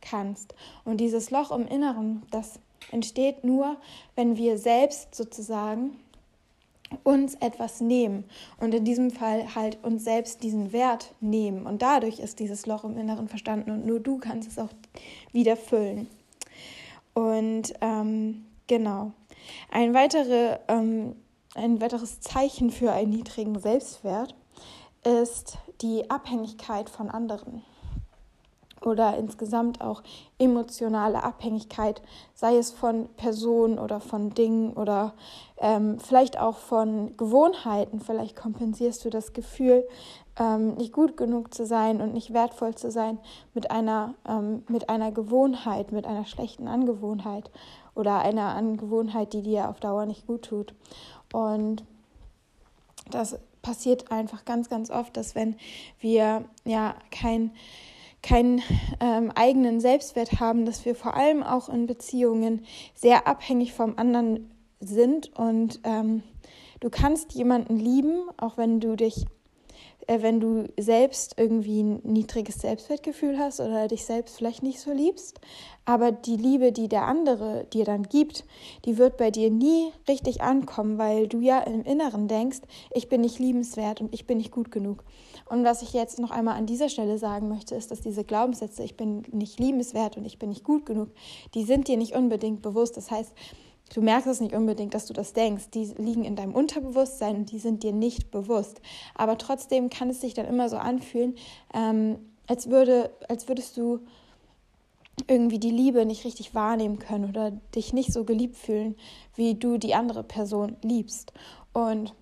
kannst. 0.00 0.54
Und 0.84 0.98
dieses 0.98 1.30
Loch 1.30 1.50
im 1.50 1.66
Inneren, 1.66 2.22
das 2.30 2.58
entsteht 2.90 3.44
nur, 3.44 3.76
wenn 4.14 4.36
wir 4.36 4.58
selbst 4.58 5.14
sozusagen 5.14 5.98
uns 7.04 7.34
etwas 7.36 7.80
nehmen 7.80 8.24
und 8.58 8.74
in 8.74 8.84
diesem 8.84 9.10
Fall 9.10 9.54
halt 9.54 9.78
uns 9.82 10.04
selbst 10.04 10.42
diesen 10.42 10.72
Wert 10.72 11.14
nehmen. 11.20 11.66
Und 11.66 11.82
dadurch 11.82 12.18
ist 12.18 12.40
dieses 12.40 12.66
Loch 12.66 12.84
im 12.84 12.96
Inneren 12.96 13.28
verstanden 13.28 13.70
und 13.70 13.86
nur 13.86 14.00
du 14.00 14.18
kannst 14.18 14.48
es 14.48 14.58
auch 14.58 14.70
wieder 15.32 15.56
füllen. 15.56 16.08
Und 17.14 17.72
ähm, 17.80 18.46
genau, 18.66 19.12
ein, 19.70 19.94
weitere, 19.94 20.58
ähm, 20.68 21.16
ein 21.54 21.80
weiteres 21.80 22.20
Zeichen 22.20 22.70
für 22.70 22.92
einen 22.92 23.10
niedrigen 23.10 23.58
Selbstwert 23.58 24.34
ist 25.04 25.58
die 25.80 26.10
Abhängigkeit 26.10 26.90
von 26.90 27.08
anderen 27.08 27.62
oder 28.84 29.16
insgesamt 29.16 29.80
auch 29.80 30.02
emotionale 30.38 31.22
Abhängigkeit, 31.22 32.00
sei 32.34 32.56
es 32.56 32.70
von 32.70 33.08
Personen 33.16 33.78
oder 33.78 34.00
von 34.00 34.30
Dingen 34.30 34.72
oder 34.72 35.12
ähm, 35.58 35.98
vielleicht 35.98 36.38
auch 36.38 36.56
von 36.56 37.16
Gewohnheiten. 37.16 38.00
Vielleicht 38.00 38.36
kompensierst 38.36 39.04
du 39.04 39.10
das 39.10 39.32
Gefühl, 39.32 39.86
ähm, 40.38 40.74
nicht 40.74 40.92
gut 40.92 41.16
genug 41.16 41.52
zu 41.52 41.66
sein 41.66 42.00
und 42.00 42.14
nicht 42.14 42.32
wertvoll 42.32 42.74
zu 42.74 42.90
sein 42.90 43.18
mit 43.52 43.70
einer, 43.70 44.14
ähm, 44.26 44.64
mit 44.68 44.88
einer 44.88 45.12
Gewohnheit, 45.12 45.92
mit 45.92 46.06
einer 46.06 46.24
schlechten 46.24 46.66
Angewohnheit 46.66 47.50
oder 47.94 48.20
einer 48.20 48.54
Angewohnheit, 48.54 49.34
die 49.34 49.42
dir 49.42 49.68
auf 49.68 49.80
Dauer 49.80 50.06
nicht 50.06 50.26
gut 50.26 50.42
tut. 50.46 50.74
Und 51.32 51.84
das 53.10 53.38
passiert 53.60 54.10
einfach 54.10 54.46
ganz, 54.46 54.70
ganz 54.70 54.90
oft, 54.90 55.16
dass 55.16 55.34
wenn 55.34 55.56
wir 55.98 56.44
ja 56.64 56.94
kein 57.10 57.52
keinen 58.22 58.62
ähm, 59.00 59.30
eigenen 59.34 59.80
Selbstwert 59.80 60.40
haben, 60.40 60.66
dass 60.66 60.84
wir 60.84 60.94
vor 60.94 61.14
allem 61.14 61.42
auch 61.42 61.68
in 61.68 61.86
Beziehungen 61.86 62.64
sehr 62.94 63.26
abhängig 63.26 63.72
vom 63.72 63.98
anderen 63.98 64.50
sind 64.80 65.36
und 65.38 65.80
ähm, 65.84 66.22
du 66.80 66.90
kannst 66.90 67.32
jemanden 67.34 67.76
lieben, 67.76 68.28
auch 68.38 68.56
wenn 68.56 68.80
du 68.80 68.96
dich, 68.96 69.26
äh, 70.06 70.22
wenn 70.22 70.40
du 70.40 70.68
selbst 70.78 71.34
irgendwie 71.38 71.82
ein 71.82 72.00
niedriges 72.02 72.60
Selbstwertgefühl 72.60 73.38
hast 73.38 73.60
oder 73.60 73.88
dich 73.88 74.04
selbst 74.04 74.36
vielleicht 74.36 74.62
nicht 74.62 74.80
so 74.80 74.92
liebst, 74.92 75.40
aber 75.84 76.12
die 76.12 76.36
Liebe, 76.36 76.72
die 76.72 76.88
der 76.88 77.06
andere 77.06 77.66
dir 77.72 77.84
dann 77.84 78.04
gibt, 78.04 78.44
die 78.84 78.98
wird 78.98 79.16
bei 79.16 79.30
dir 79.30 79.50
nie 79.50 79.92
richtig 80.08 80.42
ankommen, 80.42 80.98
weil 80.98 81.28
du 81.28 81.40
ja 81.40 81.60
im 81.60 81.84
Inneren 81.84 82.28
denkst, 82.28 82.60
ich 82.94 83.08
bin 83.08 83.20
nicht 83.20 83.38
liebenswert 83.38 84.00
und 84.00 84.14
ich 84.14 84.26
bin 84.26 84.38
nicht 84.38 84.50
gut 84.50 84.70
genug. 84.70 85.04
Und 85.50 85.64
was 85.64 85.82
ich 85.82 85.92
jetzt 85.92 86.20
noch 86.20 86.30
einmal 86.30 86.54
an 86.54 86.66
dieser 86.66 86.88
Stelle 86.88 87.18
sagen 87.18 87.48
möchte, 87.48 87.74
ist, 87.74 87.90
dass 87.90 88.00
diese 88.00 88.22
Glaubenssätze, 88.22 88.84
ich 88.84 88.96
bin 88.96 89.24
nicht 89.32 89.58
liebenswert 89.58 90.16
und 90.16 90.24
ich 90.24 90.38
bin 90.38 90.48
nicht 90.48 90.62
gut 90.62 90.86
genug, 90.86 91.08
die 91.54 91.64
sind 91.64 91.88
dir 91.88 91.96
nicht 91.96 92.14
unbedingt 92.14 92.62
bewusst. 92.62 92.96
Das 92.96 93.10
heißt, 93.10 93.32
du 93.92 94.00
merkst 94.00 94.28
es 94.28 94.40
nicht 94.40 94.54
unbedingt, 94.54 94.94
dass 94.94 95.06
du 95.06 95.12
das 95.12 95.32
denkst. 95.32 95.70
Die 95.74 95.86
liegen 95.98 96.24
in 96.24 96.36
deinem 96.36 96.54
Unterbewusstsein 96.54 97.34
und 97.34 97.50
die 97.50 97.58
sind 97.58 97.82
dir 97.82 97.92
nicht 97.92 98.30
bewusst. 98.30 98.80
Aber 99.16 99.38
trotzdem 99.38 99.90
kann 99.90 100.08
es 100.08 100.20
sich 100.20 100.34
dann 100.34 100.46
immer 100.46 100.68
so 100.68 100.76
anfühlen, 100.76 101.34
ähm, 101.74 102.20
als, 102.46 102.70
würde, 102.70 103.10
als 103.28 103.48
würdest 103.48 103.76
du 103.76 103.98
irgendwie 105.26 105.58
die 105.58 105.72
Liebe 105.72 106.06
nicht 106.06 106.24
richtig 106.24 106.54
wahrnehmen 106.54 107.00
können 107.00 107.28
oder 107.28 107.50
dich 107.74 107.92
nicht 107.92 108.12
so 108.12 108.22
geliebt 108.22 108.54
fühlen, 108.54 108.94
wie 109.34 109.56
du 109.56 109.78
die 109.78 109.96
andere 109.96 110.22
Person 110.22 110.76
liebst. 110.82 111.32
Und 111.72 112.14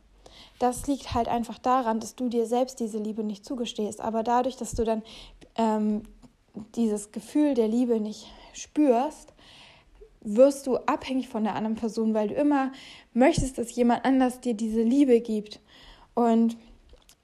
das 0.58 0.86
liegt 0.86 1.14
halt 1.14 1.28
einfach 1.28 1.58
daran, 1.58 2.00
dass 2.00 2.14
du 2.14 2.28
dir 2.28 2.46
selbst 2.46 2.80
diese 2.80 2.98
Liebe 2.98 3.22
nicht 3.22 3.44
zugestehst. 3.44 4.00
Aber 4.00 4.22
dadurch, 4.22 4.56
dass 4.56 4.72
du 4.72 4.84
dann 4.84 5.02
ähm, 5.56 6.02
dieses 6.74 7.12
Gefühl 7.12 7.54
der 7.54 7.68
Liebe 7.68 8.00
nicht 8.00 8.26
spürst, 8.52 9.32
wirst 10.20 10.66
du 10.66 10.76
abhängig 10.78 11.28
von 11.28 11.44
der 11.44 11.54
anderen 11.54 11.76
Person, 11.76 12.14
weil 12.14 12.28
du 12.28 12.34
immer 12.34 12.72
möchtest, 13.14 13.58
dass 13.58 13.74
jemand 13.74 14.04
anders 14.04 14.40
dir 14.40 14.54
diese 14.54 14.82
Liebe 14.82 15.20
gibt. 15.20 15.60
Und 16.14 16.56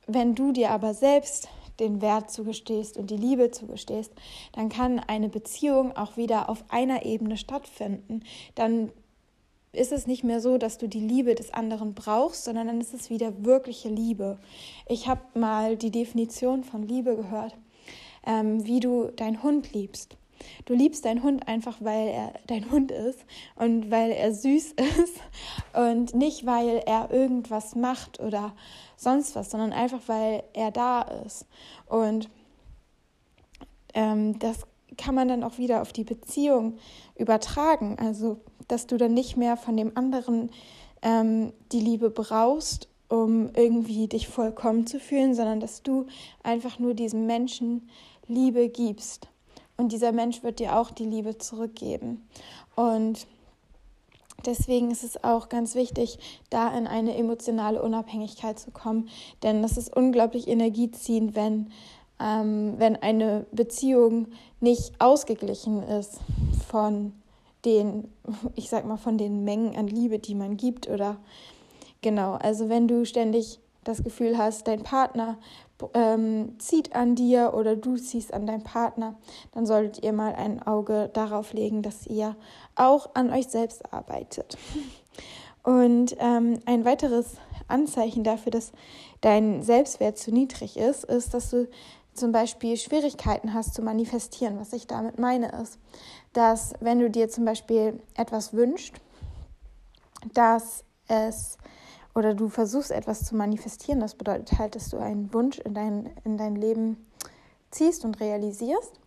wenn 0.06 0.34
du 0.34 0.52
dir 0.52 0.70
aber 0.70 0.94
selbst 0.94 1.48
den 1.80 2.00
Wert 2.00 2.30
zugestehst 2.30 2.96
und 2.96 3.10
die 3.10 3.16
Liebe 3.16 3.50
zugestehst, 3.50 4.12
dann 4.52 4.68
kann 4.68 5.00
eine 5.00 5.28
Beziehung 5.28 5.96
auch 5.96 6.16
wieder 6.16 6.48
auf 6.48 6.64
einer 6.68 7.04
Ebene 7.04 7.36
stattfinden. 7.36 8.22
Dann 8.54 8.92
ist 9.76 9.92
es 9.92 10.06
nicht 10.06 10.24
mehr 10.24 10.40
so, 10.40 10.58
dass 10.58 10.78
du 10.78 10.88
die 10.88 11.00
Liebe 11.00 11.34
des 11.34 11.52
anderen 11.52 11.94
brauchst, 11.94 12.44
sondern 12.44 12.66
dann 12.66 12.80
ist 12.80 12.94
es 12.94 13.10
wieder 13.10 13.44
wirkliche 13.44 13.88
Liebe. 13.88 14.38
Ich 14.88 15.08
habe 15.08 15.22
mal 15.34 15.76
die 15.76 15.90
Definition 15.90 16.64
von 16.64 16.82
Liebe 16.82 17.16
gehört, 17.16 17.56
ähm, 18.26 18.64
wie 18.66 18.80
du 18.80 19.10
deinen 19.16 19.42
Hund 19.42 19.72
liebst. 19.72 20.16
Du 20.64 20.74
liebst 20.74 21.04
deinen 21.04 21.22
Hund 21.22 21.48
einfach, 21.48 21.78
weil 21.80 22.08
er 22.08 22.32
dein 22.46 22.70
Hund 22.70 22.90
ist 22.90 23.20
und 23.56 23.90
weil 23.90 24.10
er 24.10 24.32
süß 24.32 24.72
ist 25.02 25.20
und 25.72 26.14
nicht, 26.14 26.46
weil 26.46 26.82
er 26.86 27.10
irgendwas 27.10 27.74
macht 27.74 28.20
oder 28.20 28.54
sonst 28.96 29.34
was, 29.34 29.50
sondern 29.50 29.72
einfach, 29.72 30.00
weil 30.06 30.44
er 30.52 30.70
da 30.70 31.02
ist. 31.02 31.46
Und 31.86 32.28
ähm, 33.94 34.38
das 34.38 34.66
kann 34.96 35.14
man 35.14 35.28
dann 35.28 35.42
auch 35.42 35.58
wieder 35.58 35.82
auf 35.82 35.92
die 35.92 36.04
Beziehung 36.04 36.78
übertragen. 37.16 37.96
Also 37.98 38.40
dass 38.68 38.86
du 38.86 38.96
dann 38.96 39.14
nicht 39.14 39.36
mehr 39.36 39.56
von 39.56 39.76
dem 39.76 39.96
anderen 39.96 40.50
ähm, 41.02 41.52
die 41.72 41.80
Liebe 41.80 42.10
brauchst, 42.10 42.88
um 43.08 43.50
irgendwie 43.54 44.08
dich 44.08 44.28
vollkommen 44.28 44.86
zu 44.86 44.98
fühlen, 44.98 45.34
sondern 45.34 45.60
dass 45.60 45.82
du 45.82 46.06
einfach 46.42 46.78
nur 46.78 46.94
diesem 46.94 47.26
Menschen 47.26 47.88
Liebe 48.26 48.68
gibst. 48.68 49.28
Und 49.76 49.92
dieser 49.92 50.12
Mensch 50.12 50.42
wird 50.42 50.60
dir 50.60 50.76
auch 50.76 50.90
die 50.90 51.04
Liebe 51.04 51.36
zurückgeben. 51.38 52.26
Und 52.76 53.26
deswegen 54.46 54.90
ist 54.90 55.04
es 55.04 55.22
auch 55.22 55.48
ganz 55.48 55.74
wichtig, 55.74 56.18
da 56.50 56.76
in 56.76 56.86
eine 56.86 57.16
emotionale 57.16 57.82
Unabhängigkeit 57.82 58.58
zu 58.58 58.70
kommen. 58.70 59.08
Denn 59.42 59.62
das 59.62 59.76
ist 59.76 59.94
unglaublich 59.94 60.48
energieziehend, 60.48 61.34
wenn, 61.34 61.70
ähm, 62.20 62.74
wenn 62.78 62.96
eine 62.96 63.46
Beziehung 63.52 64.28
nicht 64.60 64.92
ausgeglichen 65.00 65.82
ist 65.82 66.20
von 66.68 67.12
den, 67.64 68.08
ich 68.54 68.68
sag 68.68 68.84
mal, 68.84 68.96
von 68.96 69.18
den 69.18 69.44
Mengen 69.44 69.76
an 69.76 69.86
Liebe, 69.86 70.18
die 70.18 70.34
man 70.34 70.56
gibt 70.56 70.88
oder 70.88 71.18
genau, 72.02 72.34
also 72.34 72.68
wenn 72.68 72.88
du 72.88 73.04
ständig 73.04 73.60
das 73.84 74.02
Gefühl 74.02 74.38
hast, 74.38 74.66
dein 74.66 74.82
Partner 74.82 75.38
ähm, 75.92 76.58
zieht 76.58 76.94
an 76.94 77.14
dir 77.14 77.52
oder 77.54 77.76
du 77.76 77.96
ziehst 77.96 78.32
an 78.32 78.46
deinen 78.46 78.62
Partner, 78.62 79.16
dann 79.52 79.66
solltet 79.66 80.04
ihr 80.04 80.12
mal 80.12 80.34
ein 80.34 80.62
Auge 80.66 81.10
darauf 81.12 81.52
legen, 81.52 81.82
dass 81.82 82.06
ihr 82.06 82.36
auch 82.76 83.10
an 83.14 83.30
euch 83.30 83.48
selbst 83.48 83.92
arbeitet. 83.92 84.56
Und 85.62 86.16
ähm, 86.18 86.60
ein 86.66 86.84
weiteres 86.84 87.36
Anzeichen 87.68 88.22
dafür, 88.22 88.52
dass 88.52 88.72
dein 89.22 89.62
Selbstwert 89.62 90.18
zu 90.18 90.30
niedrig 90.30 90.76
ist, 90.76 91.04
ist, 91.04 91.32
dass 91.32 91.50
du 91.50 91.68
zum 92.12 92.32
Beispiel 92.32 92.76
Schwierigkeiten 92.76 93.54
hast 93.54 93.74
zu 93.74 93.82
manifestieren. 93.82 94.58
Was 94.60 94.72
ich 94.72 94.86
damit 94.86 95.18
meine 95.18 95.50
ist, 95.62 95.78
dass 96.34 96.74
wenn 96.80 96.98
du 96.98 97.08
dir 97.08 97.30
zum 97.30 97.44
Beispiel 97.46 98.00
etwas 98.14 98.52
wünschst, 98.52 98.94
dass 100.34 100.84
es 101.08 101.56
oder 102.14 102.34
du 102.34 102.48
versuchst 102.48 102.90
etwas 102.90 103.24
zu 103.24 103.34
manifestieren, 103.34 104.00
das 104.00 104.14
bedeutet 104.14 104.58
halt, 104.58 104.76
dass 104.76 104.90
du 104.90 104.98
einen 104.98 105.32
Wunsch 105.34 105.58
in 105.58 105.74
dein, 105.74 106.10
in 106.24 106.36
dein 106.36 106.54
Leben 106.54 107.06
ziehst 107.70 108.04
und 108.04 108.20
realisierst, 108.20 109.00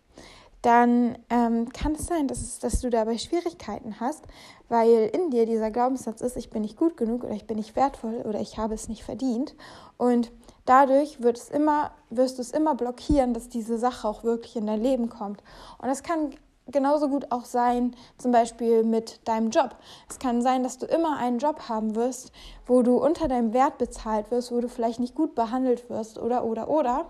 dann 0.62 1.16
ähm, 1.30 1.70
kann 1.72 1.92
es 1.92 2.06
sein, 2.06 2.26
dass, 2.26 2.42
es, 2.42 2.58
dass 2.58 2.80
du 2.80 2.90
dabei 2.90 3.16
Schwierigkeiten 3.16 4.00
hast, 4.00 4.24
weil 4.68 5.10
in 5.14 5.30
dir 5.30 5.46
dieser 5.46 5.70
Glaubenssatz 5.70 6.20
ist, 6.20 6.36
ich 6.36 6.50
bin 6.50 6.62
nicht 6.62 6.76
gut 6.76 6.96
genug 6.96 7.24
oder 7.24 7.32
ich 7.32 7.46
bin 7.46 7.56
nicht 7.56 7.76
wertvoll 7.76 8.16
oder 8.26 8.40
ich 8.40 8.58
habe 8.58 8.74
es 8.74 8.88
nicht 8.88 9.04
verdient. 9.04 9.54
Und 9.96 10.32
dadurch 10.64 11.22
wird 11.22 11.38
es 11.38 11.48
immer, 11.48 11.92
wirst 12.10 12.38
du 12.38 12.42
es 12.42 12.50
immer 12.50 12.74
blockieren, 12.74 13.34
dass 13.34 13.48
diese 13.48 13.78
Sache 13.78 14.06
auch 14.06 14.24
wirklich 14.24 14.56
in 14.56 14.66
dein 14.66 14.82
Leben 14.82 15.08
kommt. 15.08 15.42
Und 15.78 15.88
das 15.88 16.02
kann 16.02 16.34
genauso 16.70 17.08
gut 17.08 17.30
auch 17.32 17.44
sein, 17.44 17.94
zum 18.18 18.32
Beispiel 18.32 18.84
mit 18.84 19.20
deinem 19.26 19.50
Job. 19.50 19.76
Es 20.08 20.18
kann 20.18 20.42
sein, 20.42 20.62
dass 20.62 20.78
du 20.78 20.86
immer 20.86 21.16
einen 21.16 21.38
Job 21.38 21.68
haben 21.68 21.94
wirst, 21.94 22.32
wo 22.66 22.82
du 22.82 22.96
unter 22.96 23.28
deinem 23.28 23.52
Wert 23.52 23.78
bezahlt 23.78 24.30
wirst, 24.30 24.52
wo 24.52 24.60
du 24.60 24.68
vielleicht 24.68 25.00
nicht 25.00 25.14
gut 25.14 25.34
behandelt 25.34 25.88
wirst 25.90 26.18
oder, 26.18 26.44
oder, 26.44 26.68
oder, 26.68 27.06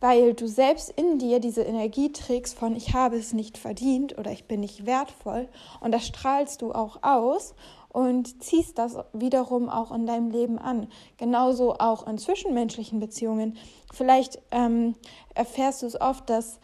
weil 0.00 0.34
du 0.34 0.46
selbst 0.46 0.90
in 0.90 1.18
dir 1.18 1.40
diese 1.40 1.62
Energie 1.62 2.12
trägst 2.12 2.58
von 2.58 2.76
ich 2.76 2.92
habe 2.92 3.16
es 3.16 3.32
nicht 3.32 3.56
verdient 3.56 4.18
oder 4.18 4.30
ich 4.32 4.46
bin 4.46 4.60
nicht 4.60 4.86
wertvoll 4.86 5.48
und 5.80 5.92
das 5.92 6.06
strahlst 6.06 6.60
du 6.62 6.72
auch 6.72 7.02
aus 7.02 7.54
und 7.88 8.42
ziehst 8.42 8.76
das 8.76 8.96
wiederum 9.12 9.68
auch 9.68 9.92
in 9.92 10.04
deinem 10.04 10.30
Leben 10.30 10.58
an. 10.58 10.88
Genauso 11.16 11.74
auch 11.78 12.08
in 12.08 12.18
zwischenmenschlichen 12.18 12.98
Beziehungen. 12.98 13.56
Vielleicht 13.92 14.40
ähm, 14.50 14.96
erfährst 15.34 15.82
du 15.82 15.86
es 15.86 16.00
oft, 16.00 16.28
dass 16.28 16.58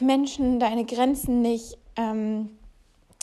Menschen 0.00 0.60
deine 0.60 0.84
Grenzen 0.84 1.42
nicht, 1.42 1.78
ähm, 1.96 2.50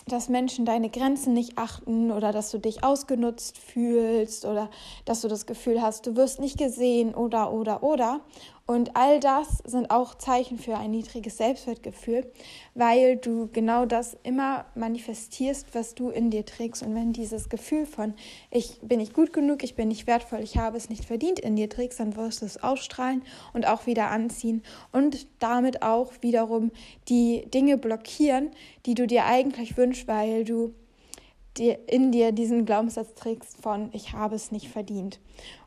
dass 0.08 0.30
Menschen 0.30 0.66
deine 0.66 0.90
Grenzen 0.90 1.34
nicht 1.34 1.58
achten 1.58 2.12
oder 2.12 2.32
dass 2.32 2.52
du 2.52 2.58
dich 2.58 2.84
ausgenutzt 2.84 3.58
fühlst 3.58 4.46
oder 4.46 4.70
dass 5.06 5.22
du 5.22 5.28
das 5.28 5.46
Gefühl 5.46 5.82
hast, 5.82 6.08
du 6.08 6.16
wirst 6.16 6.40
nicht 6.40 6.58
gesehen 6.58 7.14
oder 7.14 7.54
oder 7.54 7.84
oder. 7.84 8.22
Und 8.66 8.96
all 8.96 9.20
das 9.20 9.58
sind 9.66 9.92
auch 9.92 10.16
Zeichen 10.16 10.58
für 10.58 10.78
ein 10.78 10.92
niedriges 10.92 11.38
Selbstwertgefühl, 11.38 12.32
weil 12.74 13.18
du 13.18 13.50
genau 13.52 13.86
das 13.86 14.16
immer 14.24 14.66
manifestierst, 14.76 15.74
was 15.74 15.96
du 15.96 16.10
in 16.10 16.30
dir 16.30 16.46
trägst. 16.46 16.84
Und 16.84 16.96
wenn 16.96 17.12
dieses 17.12 17.50
Gefühl 17.50 17.86
von 17.86 18.14
ich 18.50 18.80
bin 18.82 19.00
nicht 19.00 19.14
gut 19.14 19.34
genug, 19.34 19.64
ich 19.64 19.76
bin 19.76 19.90
nicht 19.90 20.08
wertvoll, 20.08 20.40
ich 20.40 20.58
habe 20.58 20.78
es 20.78 20.90
nicht 20.90 21.06
verdient 21.06 21.40
in 21.40 21.56
dir 21.56 21.70
trägst, 21.70 22.00
dann 22.00 22.16
wirst 22.16 22.42
du 22.42 22.46
es 22.46 22.62
ausstrahlen 22.64 23.24
und 23.54 23.68
auch 23.68 23.88
wieder 23.88 24.10
anziehen 24.10 24.64
und 24.92 25.28
damit 25.40 25.82
auch 25.82 26.14
wiederum 26.22 26.72
die 27.10 27.46
Dinge 27.54 27.78
blockieren, 27.78 28.52
die 28.86 28.94
du 28.94 29.08
dir 29.08 29.26
eigentlich 29.26 29.76
wünschst, 29.76 30.08
weil 30.08 30.46
du 30.46 30.74
in 31.58 32.12
dir 32.12 32.32
diesen 32.32 32.66
Glaubenssatz 32.66 33.14
trägst 33.16 33.62
von 33.62 33.90
ich 33.92 34.14
habe 34.14 34.36
es 34.36 34.52
nicht 34.52 34.70
verdient. 34.70 35.20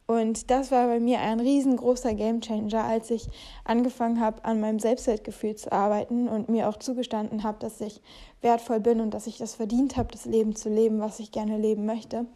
Und 0.07 0.51
das 0.51 0.71
war 0.71 0.87
bei 0.87 1.01
mir 1.01 1.21
ein 1.21 1.41
riesengroßer 1.41 2.13
Gamechanger, 2.13 2.85
als 2.85 3.11
ich 3.11 3.27
angefangen 3.65 4.21
habe, 4.21 4.45
an 4.45 4.61
meinem 4.61 4.79
Selbstwertgefühl 4.79 5.55
zu 5.55 5.73
arbeiten 5.73 6.29
und 6.29 6.51
mir 6.51 6.69
auch 6.69 6.77
zugestanden 6.77 7.43
habe, 7.43 7.59
dass 7.59 7.81
ich 7.81 8.03
wertvoll 8.43 8.81
bin 8.81 9.01
und 9.01 9.15
dass 9.15 9.27
ich 9.27 9.39
das 9.39 9.55
verdient 9.55 9.97
habe, 9.97 10.13
das 10.13 10.27
Leben 10.27 10.55
zu 10.57 10.69
leben, 10.69 11.01
was 11.01 11.21
ich 11.21 11.33
gerne 11.33 11.57
leben 11.57 11.87
möchte. 11.87 12.27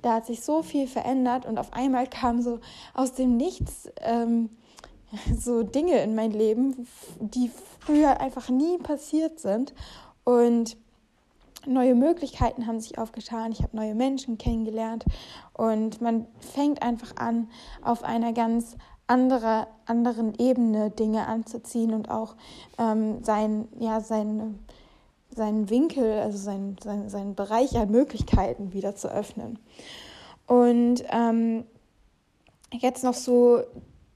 Da 0.00 0.14
hat 0.14 0.26
sich 0.26 0.40
so 0.42 0.62
viel 0.62 0.86
verändert 0.86 1.44
und 1.44 1.58
auf 1.58 1.74
einmal 1.74 2.06
kam 2.06 2.40
so 2.40 2.60
aus 2.94 3.12
dem 3.12 3.36
Nichts 3.36 3.90
ähm, 4.00 4.48
so 5.38 5.62
Dinge 5.62 6.02
in 6.02 6.14
mein 6.14 6.30
Leben, 6.30 6.86
die 7.20 7.50
früher 7.80 8.20
einfach 8.20 8.48
nie 8.48 8.78
passiert 8.78 9.38
sind. 9.38 9.74
Und 10.24 10.78
neue 11.68 11.94
Möglichkeiten 11.94 12.66
haben 12.66 12.80
sich 12.80 12.98
aufgetan, 12.98 13.52
ich 13.52 13.62
habe 13.62 13.76
neue 13.76 13.94
Menschen 13.94 14.38
kennengelernt 14.38 15.04
und 15.52 16.00
man 16.00 16.26
fängt 16.40 16.82
einfach 16.82 17.16
an, 17.16 17.48
auf 17.82 18.02
einer 18.02 18.32
ganz 18.32 18.76
andere, 19.06 19.66
anderen 19.86 20.34
Ebene 20.38 20.90
Dinge 20.90 21.26
anzuziehen 21.26 21.94
und 21.94 22.10
auch 22.10 22.36
ähm, 22.78 23.22
sein, 23.24 23.68
ja, 23.78 24.00
sein, 24.00 24.58
seinen 25.34 25.70
Winkel, 25.70 26.18
also 26.18 26.38
seinen, 26.38 26.76
sein, 26.82 27.08
seinen 27.08 27.34
Bereich 27.34 27.76
an 27.76 27.90
Möglichkeiten 27.90 28.72
wieder 28.72 28.94
zu 28.94 29.08
öffnen. 29.08 29.58
Und 30.46 31.04
ähm, 31.10 31.64
jetzt 32.72 33.04
noch 33.04 33.14
so 33.14 33.62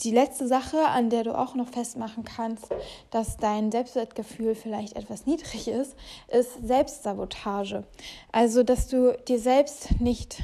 die 0.03 0.11
letzte 0.11 0.49
Sache, 0.49 0.79
an 0.87 1.11
der 1.11 1.25
du 1.25 1.37
auch 1.37 1.55
noch 1.55 1.69
festmachen 1.69 2.25
kannst, 2.25 2.67
dass 3.11 3.37
dein 3.37 3.71
Selbstwertgefühl 3.71 4.55
vielleicht 4.55 4.97
etwas 4.97 5.27
niedrig 5.27 5.69
ist, 5.69 5.95
ist 6.29 6.67
Selbstsabotage. 6.67 7.85
Also, 8.33 8.63
dass 8.63 8.89
du 8.89 9.17
dir 9.29 9.39
selbst 9.39 10.01
nicht 10.01 10.43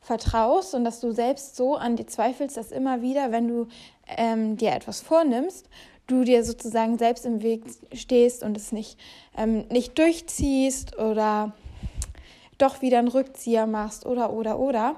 vertraust 0.00 0.74
und 0.74 0.84
dass 0.84 1.00
du 1.00 1.12
selbst 1.12 1.56
so 1.56 1.76
an 1.76 1.96
dir 1.96 2.06
zweifelst, 2.06 2.56
dass 2.56 2.72
immer 2.72 3.02
wieder, 3.02 3.32
wenn 3.32 3.48
du 3.48 3.66
ähm, 4.16 4.56
dir 4.56 4.72
etwas 4.72 5.00
vornimmst, 5.00 5.68
du 6.06 6.24
dir 6.24 6.44
sozusagen 6.44 6.96
selbst 6.98 7.26
im 7.26 7.42
Weg 7.42 7.64
stehst 7.92 8.42
und 8.42 8.56
es 8.56 8.72
nicht, 8.72 8.98
ähm, 9.36 9.66
nicht 9.68 9.98
durchziehst 9.98 10.98
oder 10.98 11.52
doch 12.56 12.80
wieder 12.80 12.98
einen 12.98 13.08
Rückzieher 13.08 13.66
machst 13.66 14.06
oder 14.06 14.32
oder 14.32 14.58
oder. 14.58 14.96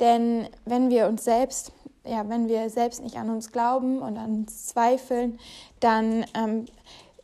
Denn 0.00 0.48
wenn 0.64 0.90
wir 0.90 1.06
uns 1.06 1.24
selbst 1.24 1.72
ja, 2.04 2.28
wenn 2.28 2.48
wir 2.48 2.68
selbst 2.70 3.02
nicht 3.02 3.16
an 3.16 3.30
uns 3.30 3.52
glauben 3.52 4.00
und 4.00 4.16
an 4.16 4.32
uns 4.32 4.66
zweifeln, 4.66 5.38
dann 5.80 6.24
ähm, 6.34 6.66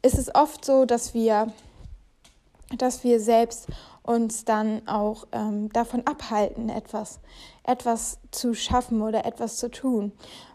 ist 0.03 0.19
es 0.19 0.35
oft 0.35 0.65
so, 0.65 0.85
dass 0.85 1.15
wir, 1.15 1.53
dass 2.77 3.03
wir 3.03 3.21
selbst 3.21 3.67
uns 4.03 4.45
dann 4.45 4.87
auch 4.89 5.27
ähm, 5.33 5.71
davon 5.73 6.07
abhalten, 6.07 6.71
etwas, 6.71 7.21
etwas 7.65 8.19
zu 8.31 8.55
schaffen 8.55 9.03
oder 9.03 9.27
etwas 9.27 9.57
zu 9.57 9.71
tun. 9.71 10.13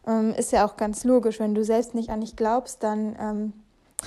Ähm, 0.07 0.33
ist 0.33 0.51
ja 0.51 0.65
auch 0.65 0.75
ganz 0.75 1.03
logisch, 1.03 1.39
wenn 1.39 1.53
du 1.53 1.63
selbst 1.63 1.93
nicht 1.93 2.09
an 2.09 2.21
dich 2.21 2.35
glaubst, 2.35 2.81
dann, 2.81 3.53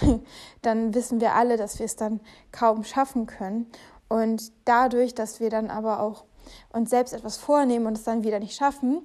ähm, 0.02 0.20
dann 0.62 0.94
wissen 0.94 1.20
wir 1.20 1.34
alle, 1.34 1.56
dass 1.56 1.78
wir 1.78 1.86
es 1.86 1.94
dann 1.94 2.20
kaum 2.50 2.82
schaffen 2.82 3.26
können. 3.26 3.66
Und 4.08 4.50
dadurch, 4.64 5.14
dass 5.14 5.38
wir 5.40 5.50
dann 5.50 5.70
aber 5.70 6.00
auch 6.00 6.24
uns 6.72 6.90
selbst 6.90 7.12
etwas 7.12 7.36
vornehmen 7.36 7.86
und 7.86 7.96
es 7.96 8.04
dann 8.04 8.24
wieder 8.24 8.40
nicht 8.40 8.56
schaffen, 8.56 9.02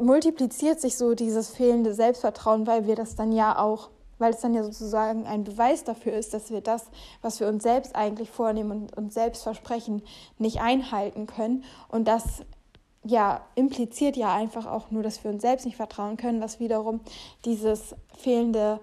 multipliziert 0.00 0.80
sich 0.80 0.96
so 0.96 1.14
dieses 1.14 1.50
fehlende 1.50 1.94
Selbstvertrauen, 1.94 2.66
weil 2.66 2.86
wir 2.86 2.96
das 2.96 3.16
dann 3.16 3.32
ja 3.32 3.58
auch, 3.58 3.90
weil 4.18 4.32
es 4.32 4.40
dann 4.40 4.54
ja 4.54 4.62
sozusagen 4.62 5.26
ein 5.26 5.44
Beweis 5.44 5.84
dafür 5.84 6.12
ist, 6.12 6.34
dass 6.34 6.50
wir 6.50 6.60
das, 6.60 6.86
was 7.22 7.40
wir 7.40 7.48
uns 7.48 7.62
selbst 7.62 7.94
eigentlich 7.94 8.30
vornehmen 8.30 8.70
und 8.70 8.96
uns 8.96 9.14
selbst 9.14 9.42
versprechen, 9.42 10.02
nicht 10.38 10.60
einhalten 10.60 11.26
können. 11.26 11.64
Und 11.88 12.08
das 12.08 12.42
ja 13.02 13.40
impliziert 13.54 14.16
ja 14.16 14.34
einfach 14.34 14.66
auch 14.66 14.90
nur, 14.90 15.02
dass 15.02 15.24
wir 15.24 15.30
uns 15.30 15.42
selbst 15.42 15.64
nicht 15.64 15.76
vertrauen 15.76 16.16
können, 16.16 16.40
was 16.40 16.60
wiederum 16.60 17.00
dieses 17.44 17.94
fehlende 18.18 18.80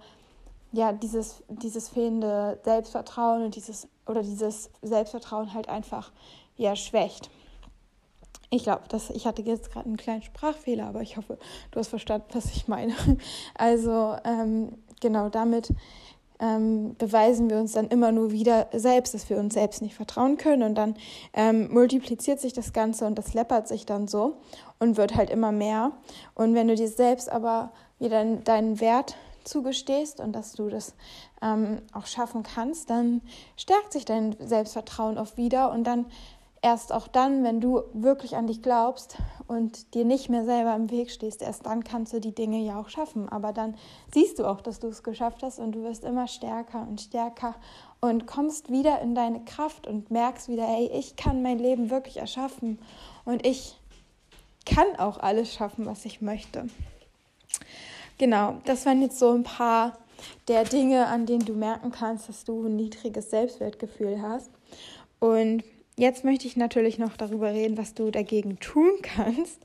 ja, 0.72 0.92
dieses, 0.92 1.44
dieses 1.48 1.90
fehlende 1.90 2.60
Selbstvertrauen 2.64 3.44
und 3.44 3.56
dieses 3.56 3.88
oder 4.06 4.22
dieses 4.22 4.70
Selbstvertrauen 4.82 5.54
halt 5.54 5.70
einfach 5.70 6.12
ja 6.58 6.76
schwächt. 6.76 7.30
Ich 8.50 8.64
glaube, 8.64 8.84
ich 9.14 9.28
hatte 9.28 9.42
jetzt 9.42 9.72
gerade 9.72 9.88
einen 9.88 9.98
kleinen 9.98 10.22
Sprachfehler, 10.22 10.88
aber 10.88 11.02
ich 11.02 11.18
hoffe, 11.18 11.38
du 11.72 11.80
hast 11.80 11.90
verstanden, 11.90 12.28
was 12.34 12.46
ich 12.46 12.68
meine. 12.68 12.94
Also 13.56 14.16
ähm, 14.24 14.78
genau 15.02 15.30
damit 15.30 15.74
ähm, 16.40 16.96
beweisen 16.98 17.50
wir 17.50 17.58
uns 17.58 17.74
dann 17.74 17.88
immer 17.88 18.12
nur 18.12 18.32
wieder 18.32 18.68
selbst, 18.74 19.14
dass 19.14 19.30
wir 19.30 19.38
uns 19.38 19.54
selbst 19.54 19.82
nicht 19.82 19.96
vertrauen 19.96 20.38
können 20.38 20.64
und 20.64 20.76
dann 20.76 20.96
ähm, 21.34 21.74
multipliziert 21.74 22.40
sich 22.40 22.54
das 22.54 22.74
Ganze 22.74 23.06
und 23.06 23.16
das 23.16 23.34
läppert 23.34 23.68
sich 23.68 23.86
dann 23.86 24.08
so 24.08 24.38
und 24.80 24.98
wird 24.98 25.16
halt 25.16 25.30
immer 25.30 25.52
mehr. 25.52 25.92
Und 26.36 26.54
wenn 26.54 26.68
du 26.68 26.76
dir 26.76 26.88
selbst 26.88 27.30
aber 27.32 27.72
wieder 28.00 28.24
deinen 28.24 28.80
Wert 28.80 29.16
zugestehst 29.44 30.20
und 30.20 30.34
dass 30.34 30.54
du 30.54 30.70
das 30.70 30.94
ähm, 31.42 31.82
auch 31.94 32.06
schaffen 32.06 32.44
kannst, 32.44 32.90
dann 32.90 33.22
stärkt 33.56 33.94
sich 33.94 34.06
dein 34.06 34.36
Selbstvertrauen 34.40 35.18
auch 35.18 35.38
wieder 35.38 35.72
und 35.72 35.86
dann 35.86 36.06
erst 36.68 36.92
auch 36.92 37.08
dann, 37.08 37.46
wenn 37.46 37.62
du 37.62 37.84
wirklich 37.94 38.36
an 38.36 38.48
dich 38.48 38.62
glaubst 38.62 39.18
und 39.48 39.94
dir 39.94 40.04
nicht 40.04 40.28
mehr 40.28 40.44
selber 40.44 40.76
im 40.76 40.92
Weg 40.92 41.12
stehst, 41.12 41.42
erst 41.42 41.66
dann 41.66 41.86
kannst 41.86 42.12
du 42.12 42.20
die 42.20 42.36
Dinge 42.36 42.60
ja 42.60 42.78
auch 42.78 42.90
schaffen. 42.90 43.30
Aber 43.30 43.54
dann 43.54 43.76
siehst 44.14 44.38
du 44.38 44.46
auch, 44.46 44.60
dass 44.60 44.80
du 44.80 44.88
es 44.88 45.02
geschafft 45.02 45.44
hast 45.44 45.60
und 45.60 45.72
du 45.72 45.84
wirst 45.84 46.04
immer 46.04 46.28
stärker 46.28 46.86
und 46.86 47.00
stärker 47.00 47.56
und 48.02 48.28
kommst 48.28 48.70
wieder 48.70 49.00
in 49.02 49.16
deine 49.16 49.46
Kraft 49.46 49.88
und 49.88 50.12
merkst 50.12 50.50
wieder, 50.50 50.68
ey, 50.68 50.92
ich 50.94 51.16
kann 51.16 51.42
mein 51.42 51.58
Leben 51.58 51.90
wirklich 51.90 52.18
erschaffen 52.18 52.80
und 53.24 53.46
ich 53.46 53.80
kann 54.66 54.98
auch 54.98 55.20
alles 55.20 55.54
schaffen, 55.54 55.86
was 55.86 56.04
ich 56.04 56.22
möchte. 56.22 56.68
Genau, 58.18 58.56
das 58.66 58.86
waren 58.86 59.02
jetzt 59.02 59.20
so 59.20 59.32
ein 59.32 59.44
paar 59.44 59.98
der 60.50 60.66
Dinge, 60.66 61.08
an 61.08 61.26
denen 61.26 61.46
du 61.46 61.54
merken 61.54 61.92
kannst, 61.92 62.28
dass 62.28 62.44
du 62.44 62.66
ein 62.66 62.76
niedriges 62.76 63.30
Selbstwertgefühl 63.30 64.22
hast. 64.22 64.52
Und 65.20 65.64
Jetzt 66.00 66.24
möchte 66.24 66.46
ich 66.46 66.56
natürlich 66.56 67.00
noch 67.00 67.18
darüber 67.18 67.52
reden, 67.52 67.76
was 67.76 67.96
du 67.96 68.12
dagegen 68.12 68.60
tun 68.60 68.92
kannst. 69.02 69.60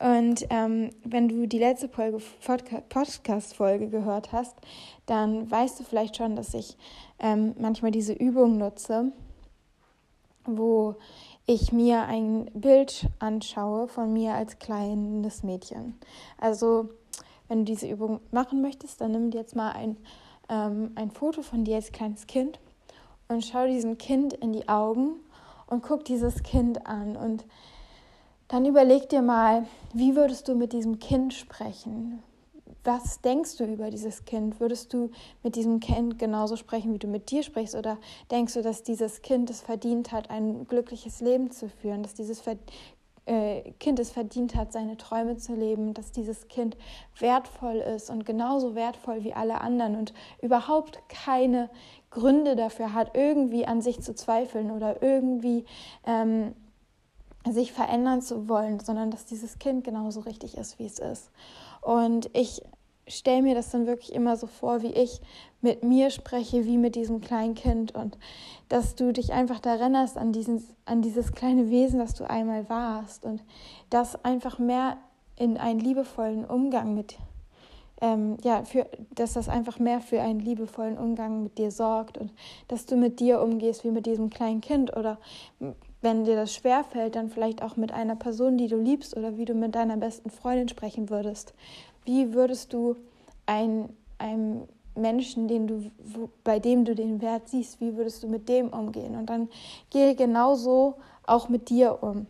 Und 0.00 0.46
ähm, 0.48 0.88
wenn 1.04 1.28
du 1.28 1.46
die 1.46 1.58
letzte 1.58 1.88
Podcast-Folge 1.88 3.90
gehört 3.90 4.32
hast, 4.32 4.56
dann 5.04 5.50
weißt 5.50 5.78
du 5.78 5.84
vielleicht 5.84 6.16
schon, 6.16 6.36
dass 6.36 6.54
ich 6.54 6.78
ähm, 7.18 7.54
manchmal 7.58 7.90
diese 7.90 8.14
Übung 8.14 8.56
nutze, 8.56 9.12
wo 10.46 10.94
ich 11.44 11.70
mir 11.70 12.04
ein 12.04 12.46
Bild 12.54 13.06
anschaue 13.18 13.86
von 13.86 14.10
mir 14.10 14.32
als 14.32 14.58
kleines 14.58 15.42
Mädchen. 15.42 15.98
Also, 16.38 16.88
wenn 17.48 17.58
du 17.58 17.64
diese 17.66 17.90
Übung 17.90 18.20
machen 18.30 18.62
möchtest, 18.62 19.02
dann 19.02 19.12
nimm 19.12 19.30
dir 19.30 19.40
jetzt 19.40 19.54
mal 19.54 19.72
ein, 19.72 19.98
ähm, 20.48 20.92
ein 20.94 21.10
Foto 21.10 21.42
von 21.42 21.64
dir 21.64 21.76
als 21.76 21.92
kleines 21.92 22.26
Kind 22.26 22.58
und 23.28 23.44
schau 23.44 23.66
diesem 23.66 23.98
Kind 23.98 24.32
in 24.32 24.54
die 24.54 24.66
Augen 24.66 25.16
und 25.74 25.82
guck 25.82 26.04
dieses 26.04 26.42
Kind 26.42 26.86
an 26.86 27.16
und 27.16 27.44
dann 28.48 28.64
überleg 28.64 29.08
dir 29.08 29.22
mal, 29.22 29.66
wie 29.92 30.16
würdest 30.16 30.48
du 30.48 30.54
mit 30.54 30.72
diesem 30.72 30.98
Kind 30.98 31.34
sprechen? 31.34 32.22
was 32.84 33.22
denkst 33.22 33.56
du 33.56 33.64
über 33.64 33.90
dieses 33.90 34.24
Kind? 34.26 34.60
Würdest 34.60 34.92
du 34.92 35.10
mit 35.42 35.56
diesem 35.56 35.80
Kind 35.80 36.18
genauso 36.18 36.56
sprechen, 36.56 36.92
wie 36.92 36.98
du 36.98 37.08
mit 37.08 37.30
dir 37.30 37.42
sprichst? 37.42 37.74
Oder 37.74 37.98
denkst 38.30 38.54
du, 38.54 38.62
dass 38.62 38.82
dieses 38.82 39.22
Kind 39.22 39.50
es 39.50 39.62
verdient 39.62 40.12
hat, 40.12 40.30
ein 40.30 40.66
glückliches 40.66 41.20
Leben 41.20 41.50
zu 41.50 41.68
führen, 41.68 42.02
dass 42.02 42.12
dieses 42.12 42.42
äh, 43.26 43.72
Kind 43.80 43.98
es 43.98 44.10
verdient 44.10 44.54
hat, 44.54 44.72
seine 44.72 44.98
Träume 44.98 45.38
zu 45.38 45.54
leben, 45.54 45.94
dass 45.94 46.12
dieses 46.12 46.46
Kind 46.48 46.76
wertvoll 47.18 47.76
ist 47.76 48.10
und 48.10 48.26
genauso 48.26 48.74
wertvoll 48.74 49.24
wie 49.24 49.32
alle 49.32 49.62
anderen 49.62 49.96
und 49.96 50.12
überhaupt 50.42 51.00
keine 51.08 51.70
Gründe 52.14 52.56
dafür 52.56 52.94
hat, 52.94 53.14
irgendwie 53.14 53.66
an 53.66 53.82
sich 53.82 54.00
zu 54.00 54.14
zweifeln 54.14 54.70
oder 54.70 55.02
irgendwie 55.02 55.64
ähm, 56.06 56.54
sich 57.48 57.72
verändern 57.72 58.22
zu 58.22 58.48
wollen, 58.48 58.80
sondern 58.80 59.10
dass 59.10 59.26
dieses 59.26 59.58
Kind 59.58 59.84
genauso 59.84 60.20
richtig 60.20 60.56
ist, 60.56 60.78
wie 60.78 60.86
es 60.86 60.98
ist. 60.98 61.30
Und 61.82 62.30
ich 62.32 62.62
stelle 63.06 63.42
mir 63.42 63.54
das 63.54 63.70
dann 63.70 63.86
wirklich 63.86 64.14
immer 64.14 64.36
so 64.36 64.46
vor, 64.46 64.82
wie 64.82 64.92
ich 64.92 65.20
mit 65.60 65.84
mir 65.84 66.10
spreche, 66.10 66.64
wie 66.64 66.78
mit 66.78 66.94
diesem 66.94 67.20
kleinen 67.20 67.54
Kind 67.54 67.94
und 67.94 68.16
dass 68.68 68.94
du 68.94 69.12
dich 69.12 69.32
einfach 69.32 69.60
da 69.60 69.76
erinnerst 69.76 70.16
an, 70.16 70.32
an 70.86 71.02
dieses 71.02 71.32
kleine 71.32 71.68
Wesen, 71.68 71.98
das 71.98 72.14
du 72.14 72.28
einmal 72.28 72.68
warst 72.70 73.24
und 73.24 73.42
das 73.90 74.24
einfach 74.24 74.58
mehr 74.58 74.96
in 75.36 75.58
einen 75.58 75.80
liebevollen 75.80 76.44
Umgang 76.44 76.94
mit 76.94 77.18
ähm, 78.00 78.36
ja, 78.42 78.64
für, 78.64 78.86
dass 79.14 79.34
das 79.34 79.48
einfach 79.48 79.78
mehr 79.78 80.00
für 80.00 80.20
einen 80.20 80.40
liebevollen 80.40 80.98
Umgang 80.98 81.42
mit 81.42 81.58
dir 81.58 81.70
sorgt 81.70 82.18
und 82.18 82.32
dass 82.68 82.86
du 82.86 82.96
mit 82.96 83.20
dir 83.20 83.40
umgehst 83.40 83.84
wie 83.84 83.90
mit 83.90 84.06
diesem 84.06 84.30
kleinen 84.30 84.60
Kind 84.60 84.96
oder 84.96 85.18
wenn 86.02 86.24
dir 86.24 86.36
das 86.36 86.54
schwerfällt, 86.54 87.16
dann 87.16 87.30
vielleicht 87.30 87.62
auch 87.62 87.76
mit 87.76 87.92
einer 87.92 88.16
Person, 88.16 88.58
die 88.58 88.68
du 88.68 88.76
liebst 88.76 89.16
oder 89.16 89.38
wie 89.38 89.46
du 89.46 89.54
mit 89.54 89.74
deiner 89.74 89.96
besten 89.96 90.30
Freundin 90.30 90.68
sprechen 90.68 91.08
würdest. 91.08 91.54
Wie 92.04 92.34
würdest 92.34 92.72
du 92.72 92.96
ein, 93.46 93.88
einem 94.18 94.68
Menschen, 94.94 95.48
den 95.48 95.66
du, 95.66 95.90
bei 96.44 96.58
dem 96.58 96.84
du 96.84 96.94
den 96.94 97.22
Wert 97.22 97.48
siehst, 97.48 97.80
wie 97.80 97.96
würdest 97.96 98.22
du 98.22 98.28
mit 98.28 98.48
dem 98.48 98.68
umgehen? 98.68 99.16
Und 99.16 99.30
dann 99.30 99.48
gehe 99.90 100.14
genauso 100.14 100.94
auch 101.26 101.48
mit 101.48 101.70
dir 101.70 102.02
um. 102.02 102.26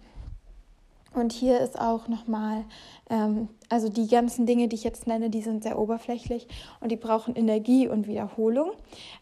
Und 1.15 1.33
hier 1.33 1.61
ist 1.61 1.81
auch 1.81 2.09
nochmal, 2.09 2.65
ähm, 3.09 3.49
also 3.69 3.89
die 3.89 4.09
ganzen 4.09 4.47
Dinge, 4.47 4.67
die 4.67 4.75
ich 4.75 4.83
jetzt 4.83 5.07
nenne, 5.07 5.31
die 5.31 5.43
sind 5.43 5.63
sehr 5.63 5.79
oberflächlich 5.79 6.49
und 6.81 6.91
die 6.91 6.97
brauchen 6.97 7.37
Energie 7.37 7.87
und 7.87 8.09
Wiederholung. 8.09 8.73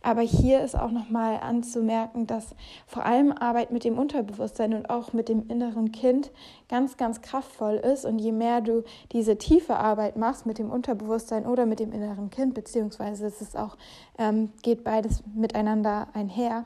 Aber 0.03 0.23
hier 0.23 0.63
ist 0.63 0.75
auch 0.75 0.91
nochmal 0.91 1.39
anzumerken, 1.41 2.27
dass 2.27 2.55
vor 2.87 3.05
allem 3.05 3.33
Arbeit 3.33 3.73
mit 3.73 3.85
dem 3.85 3.99
Unterbewusstsein 3.99 4.73
und 4.73 4.89
auch 4.89 5.13
mit 5.13 5.29
dem 5.29 5.49
inneren 5.49 5.93
Kind 5.93 6.31
ganz, 6.69 6.97
ganz 6.97 7.21
kraftvoll 7.21 7.75
ist. 7.75 8.07
Und 8.07 8.19
je 8.19 8.33
mehr 8.33 8.63
du 8.63 8.85
diese 9.13 9.37
tiefe 9.37 9.77
Arbeit 9.77 10.17
machst 10.17 10.47
mit 10.47 10.59
dem 10.59 10.71
Unterbewusstsein 10.71 11.45
oder 11.45 11.67
mit 11.67 11.79
dem 11.79 11.93
inneren 11.93 12.31
Kind, 12.31 12.55
beziehungsweise 12.55 13.27
es 13.27 13.43
ist 13.43 13.57
auch, 13.57 13.77
ähm, 14.19 14.51
geht 14.63 14.83
beides 14.83 15.23
miteinander 15.35 16.09
einher, 16.15 16.65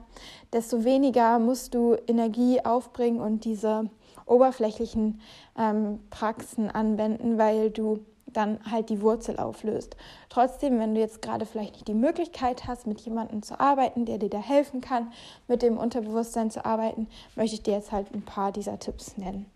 desto 0.52 0.84
weniger 0.84 1.40
musst 1.40 1.74
du 1.74 1.96
Energie 2.06 2.64
aufbringen 2.64 3.20
und 3.20 3.44
diese 3.44 3.90
oberflächlichen 4.26 5.20
ähm, 5.58 6.00
Praxen 6.10 6.70
anwenden, 6.70 7.38
weil 7.38 7.70
du 7.70 8.00
dann 8.26 8.58
halt 8.70 8.90
die 8.90 9.00
Wurzel 9.00 9.38
auflöst. 9.38 9.96
Trotzdem, 10.28 10.78
wenn 10.78 10.94
du 10.94 11.00
jetzt 11.00 11.22
gerade 11.22 11.46
vielleicht 11.46 11.74
nicht 11.74 11.88
die 11.88 11.94
Möglichkeit 11.94 12.66
hast, 12.66 12.86
mit 12.86 13.00
jemandem 13.00 13.42
zu 13.42 13.58
arbeiten, 13.58 14.04
der 14.04 14.18
dir 14.18 14.28
da 14.28 14.38
helfen 14.38 14.80
kann, 14.80 15.12
mit 15.48 15.62
dem 15.62 15.78
Unterbewusstsein 15.78 16.50
zu 16.50 16.64
arbeiten, 16.64 17.08
möchte 17.34 17.54
ich 17.54 17.62
dir 17.62 17.74
jetzt 17.74 17.92
halt 17.92 18.12
ein 18.12 18.22
paar 18.22 18.52
dieser 18.52 18.78
Tipps 18.78 19.16
nennen. 19.16 19.46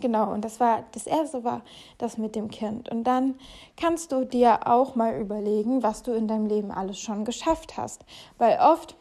Genau, 0.00 0.30
und 0.30 0.44
das 0.44 0.60
war 0.60 0.84
das 0.92 1.06
erste 1.06 1.42
war 1.42 1.62
das 1.96 2.18
mit 2.18 2.36
dem 2.36 2.50
Kind. 2.50 2.90
Und 2.90 3.04
dann 3.04 3.34
kannst 3.76 4.12
du 4.12 4.24
dir 4.24 4.66
auch 4.66 4.94
mal 4.94 5.18
überlegen, 5.18 5.82
was 5.82 6.02
du 6.02 6.12
in 6.12 6.28
deinem 6.28 6.46
Leben 6.46 6.70
alles 6.70 7.00
schon 7.00 7.24
geschafft 7.24 7.78
hast. 7.78 8.04
Weil 8.36 8.58
oft 8.60 8.94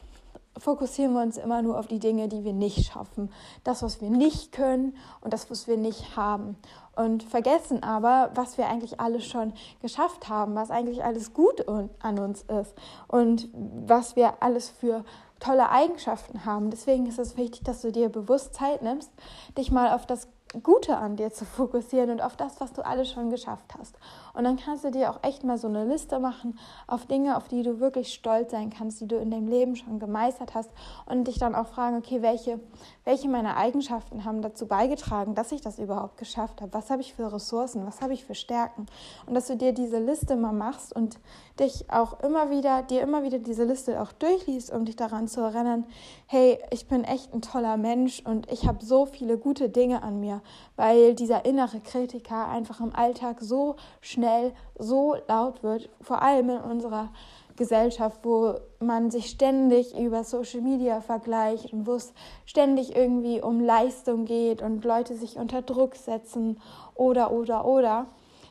fokussieren 0.57 1.13
wir 1.13 1.21
uns 1.21 1.37
immer 1.37 1.61
nur 1.61 1.77
auf 1.77 1.87
die 1.87 1.99
Dinge, 1.99 2.27
die 2.27 2.43
wir 2.43 2.53
nicht 2.53 2.91
schaffen, 2.91 3.31
das, 3.63 3.83
was 3.83 4.01
wir 4.01 4.09
nicht 4.09 4.51
können 4.51 4.95
und 5.21 5.33
das, 5.33 5.49
was 5.49 5.67
wir 5.67 5.77
nicht 5.77 6.15
haben. 6.15 6.57
Und 6.95 7.23
vergessen 7.23 7.83
aber, 7.83 8.31
was 8.35 8.57
wir 8.57 8.67
eigentlich 8.67 8.99
alles 9.01 9.25
schon 9.25 9.53
geschafft 9.81 10.29
haben, 10.29 10.55
was 10.55 10.71
eigentlich 10.71 11.03
alles 11.03 11.33
gut 11.33 11.65
an 11.67 12.19
uns 12.19 12.43
ist 12.43 12.73
und 13.07 13.49
was 13.53 14.15
wir 14.15 14.41
alles 14.41 14.69
für 14.69 15.03
tolle 15.39 15.69
Eigenschaften 15.69 16.45
haben. 16.45 16.71
Deswegen 16.71 17.05
ist 17.05 17.19
es 17.19 17.35
wichtig, 17.35 17.63
dass 17.63 17.81
du 17.81 17.91
dir 17.91 18.07
bewusst 18.07 18.53
Zeit 18.53 18.81
nimmst, 18.81 19.11
dich 19.57 19.71
mal 19.71 19.93
auf 19.93 20.05
das 20.05 20.29
Gute 20.63 20.97
an 20.97 21.15
dir 21.15 21.31
zu 21.31 21.45
fokussieren 21.45 22.09
und 22.09 22.21
auf 22.21 22.35
das, 22.35 22.59
was 22.61 22.73
du 22.73 22.85
alles 22.85 23.09
schon 23.09 23.29
geschafft 23.29 23.75
hast. 23.77 23.97
Und 24.33 24.43
dann 24.43 24.57
kannst 24.57 24.83
du 24.83 24.91
dir 24.91 25.09
auch 25.09 25.19
echt 25.23 25.43
mal 25.43 25.57
so 25.57 25.67
eine 25.67 25.85
Liste 25.85 26.19
machen 26.19 26.59
auf 26.87 27.05
Dinge, 27.05 27.37
auf 27.37 27.47
die 27.47 27.63
du 27.63 27.79
wirklich 27.79 28.13
stolz 28.13 28.51
sein 28.51 28.69
kannst, 28.69 29.01
die 29.01 29.07
du 29.07 29.17
in 29.17 29.31
deinem 29.31 29.47
Leben 29.47 29.75
schon 29.75 29.99
gemeistert 29.99 30.55
hast 30.55 30.69
und 31.05 31.27
dich 31.27 31.39
dann 31.39 31.55
auch 31.55 31.67
fragen, 31.67 31.97
okay, 31.97 32.21
welche, 32.21 32.59
welche 33.03 33.29
meiner 33.29 33.57
Eigenschaften 33.57 34.25
haben 34.25 34.41
dazu 34.41 34.67
beigetragen, 34.67 35.35
dass 35.35 35.51
ich 35.51 35.61
das 35.61 35.79
überhaupt 35.79 36.17
geschafft 36.17 36.61
habe? 36.61 36.73
Was 36.73 36.89
habe 36.89 37.01
ich 37.01 37.13
für 37.13 37.31
Ressourcen? 37.31 37.85
Was 37.85 38.01
habe 38.01 38.13
ich 38.13 38.25
für 38.25 38.35
Stärken? 38.35 38.85
Und 39.25 39.33
dass 39.33 39.47
du 39.47 39.55
dir 39.55 39.73
diese 39.73 39.99
Liste 39.99 40.35
mal 40.35 40.53
machst 40.53 40.95
und 40.95 41.17
dich 41.59 41.89
auch 41.89 42.19
immer 42.19 42.49
wieder, 42.49 42.83
dir 42.83 43.01
immer 43.01 43.23
wieder 43.23 43.39
diese 43.39 43.63
Liste 43.63 44.01
auch 44.01 44.11
durchliest, 44.11 44.71
um 44.71 44.85
dich 44.85 44.95
daran 44.95 45.27
zu 45.27 45.41
erinnern, 45.41 45.85
hey, 46.27 46.59
ich 46.71 46.87
bin 46.87 47.03
echt 47.03 47.33
ein 47.33 47.41
toller 47.41 47.77
Mensch 47.77 48.21
und 48.25 48.51
ich 48.51 48.67
habe 48.67 48.83
so 48.83 49.05
viele 49.05 49.37
gute 49.37 49.69
Dinge 49.69 50.03
an 50.03 50.19
mir, 50.19 50.41
weil 50.75 51.15
dieser 51.15 51.45
innere 51.45 51.79
Kritiker 51.79 52.47
einfach 52.47 52.79
im 52.79 52.95
Alltag 52.95 53.37
so 53.41 53.75
schnell 54.01 54.53
so 54.77 55.15
laut 55.27 55.63
wird, 55.63 55.89
vor 56.01 56.21
allem 56.21 56.49
in 56.49 56.61
unserer 56.61 57.09
Gesellschaft, 57.55 58.19
wo 58.23 58.55
man 58.79 59.11
sich 59.11 59.29
ständig 59.29 59.97
über 59.97 60.23
Social 60.23 60.61
Media 60.61 61.01
vergleicht 61.01 61.71
und 61.71 61.87
wo 61.87 61.93
es 61.93 62.13
ständig 62.45 62.95
irgendwie 62.95 63.41
um 63.41 63.61
Leistung 63.61 64.25
geht 64.25 64.61
und 64.61 64.83
Leute 64.83 65.15
sich 65.15 65.37
unter 65.37 65.61
Druck 65.61 65.95
setzen 65.95 66.59
oder, 66.95 67.31
oder, 67.31 67.65
oder. 67.65 68.07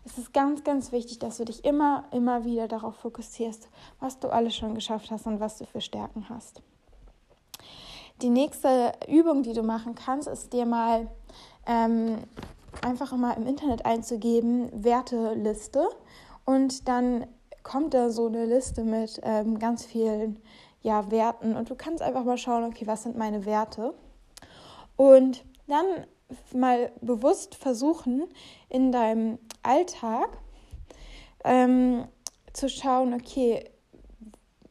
Es 0.07 0.19
ist 0.19 0.33
ganz, 0.35 0.65
ganz 0.65 0.93
wichtig, 0.93 1.19
dass 1.19 1.39
du 1.39 1.45
dich 1.45 1.65
immer, 1.65 2.05
immer 2.13 2.45
wieder 2.45 2.69
darauf 2.69 2.97
fokussierst, 2.97 3.69
was 4.01 4.19
du 4.21 4.29
alles 4.29 4.55
schon 4.55 4.75
geschafft 4.75 5.11
hast 5.11 5.27
und 5.27 5.41
was 5.41 5.59
du 5.59 5.67
für 5.67 5.81
Stärken 5.81 6.29
hast. 6.29 6.63
Die 8.23 8.31
nächste 8.31 8.93
Übung, 9.09 9.43
die 9.43 9.55
du 9.55 9.63
machen 9.63 9.95
kannst, 9.95 10.29
ist 10.29 10.53
dir 10.53 10.67
mal 10.67 11.09
ähm, 11.67 12.19
einfach 12.83 13.17
mal 13.17 13.33
im 13.33 13.47
Internet 13.47 13.85
einzugeben, 13.87 14.71
Werteliste. 14.73 15.89
Und 16.45 16.89
dann 16.89 17.27
kommt 17.63 17.95
da 17.95 18.11
so 18.11 18.27
eine 18.27 18.45
Liste 18.45 18.85
mit 18.85 19.21
ähm, 19.23 19.59
ganz 19.59 19.85
vielen 19.85 20.41
ja, 20.83 21.11
Werten. 21.11 21.57
Und 21.57 21.71
du 21.71 21.75
kannst 21.75 22.03
einfach 22.03 22.25
mal 22.25 22.39
schauen, 22.39 22.65
okay, 22.65 22.87
was 22.87 23.03
sind 23.03 23.17
meine 23.17 23.47
Werte? 23.47 23.95
Und 24.97 25.45
dann 25.67 26.07
mal 26.53 26.93
bewusst 27.01 27.55
versuchen, 27.55 28.25
in 28.69 28.93
deinem 28.93 29.39
Alltag 29.63 30.29
ähm, 31.45 32.07
zu 32.53 32.69
schauen, 32.69 33.15
okay, 33.15 33.71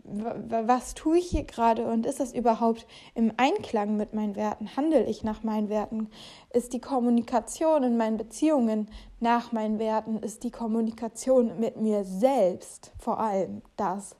was 0.05 0.95
tue 0.95 1.17
ich 1.17 1.29
hier 1.29 1.43
gerade 1.43 1.85
und 1.85 2.05
ist 2.05 2.19
das 2.19 2.33
überhaupt 2.33 2.85
im 3.15 3.31
Einklang 3.37 3.95
mit 3.95 4.13
meinen 4.13 4.35
Werten? 4.35 4.75
Handle 4.75 5.05
ich 5.05 5.23
nach 5.23 5.43
meinen 5.43 5.69
Werten? 5.69 6.09
Ist 6.51 6.73
die 6.73 6.81
Kommunikation 6.81 7.83
in 7.83 7.95
meinen 7.95 8.17
Beziehungen 8.17 8.89
nach 9.21 9.53
meinen 9.53 9.79
Werten? 9.79 10.17
Ist 10.17 10.43
die 10.43 10.51
Kommunikation 10.51 11.57
mit 11.59 11.77
mir 11.77 12.03
selbst 12.03 12.91
vor 12.99 13.19
allem 13.19 13.61
das 13.77 14.17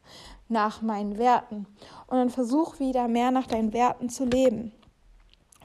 nach 0.48 0.82
meinen 0.82 1.18
Werten? 1.18 1.68
Und 2.08 2.18
dann 2.18 2.30
versuch 2.30 2.80
wieder 2.80 3.10
mehr 3.10 3.32
nach 3.32 3.48
deinen 3.48 3.74
Werten 3.74 4.08
zu 4.08 4.24
leben. 4.24 4.72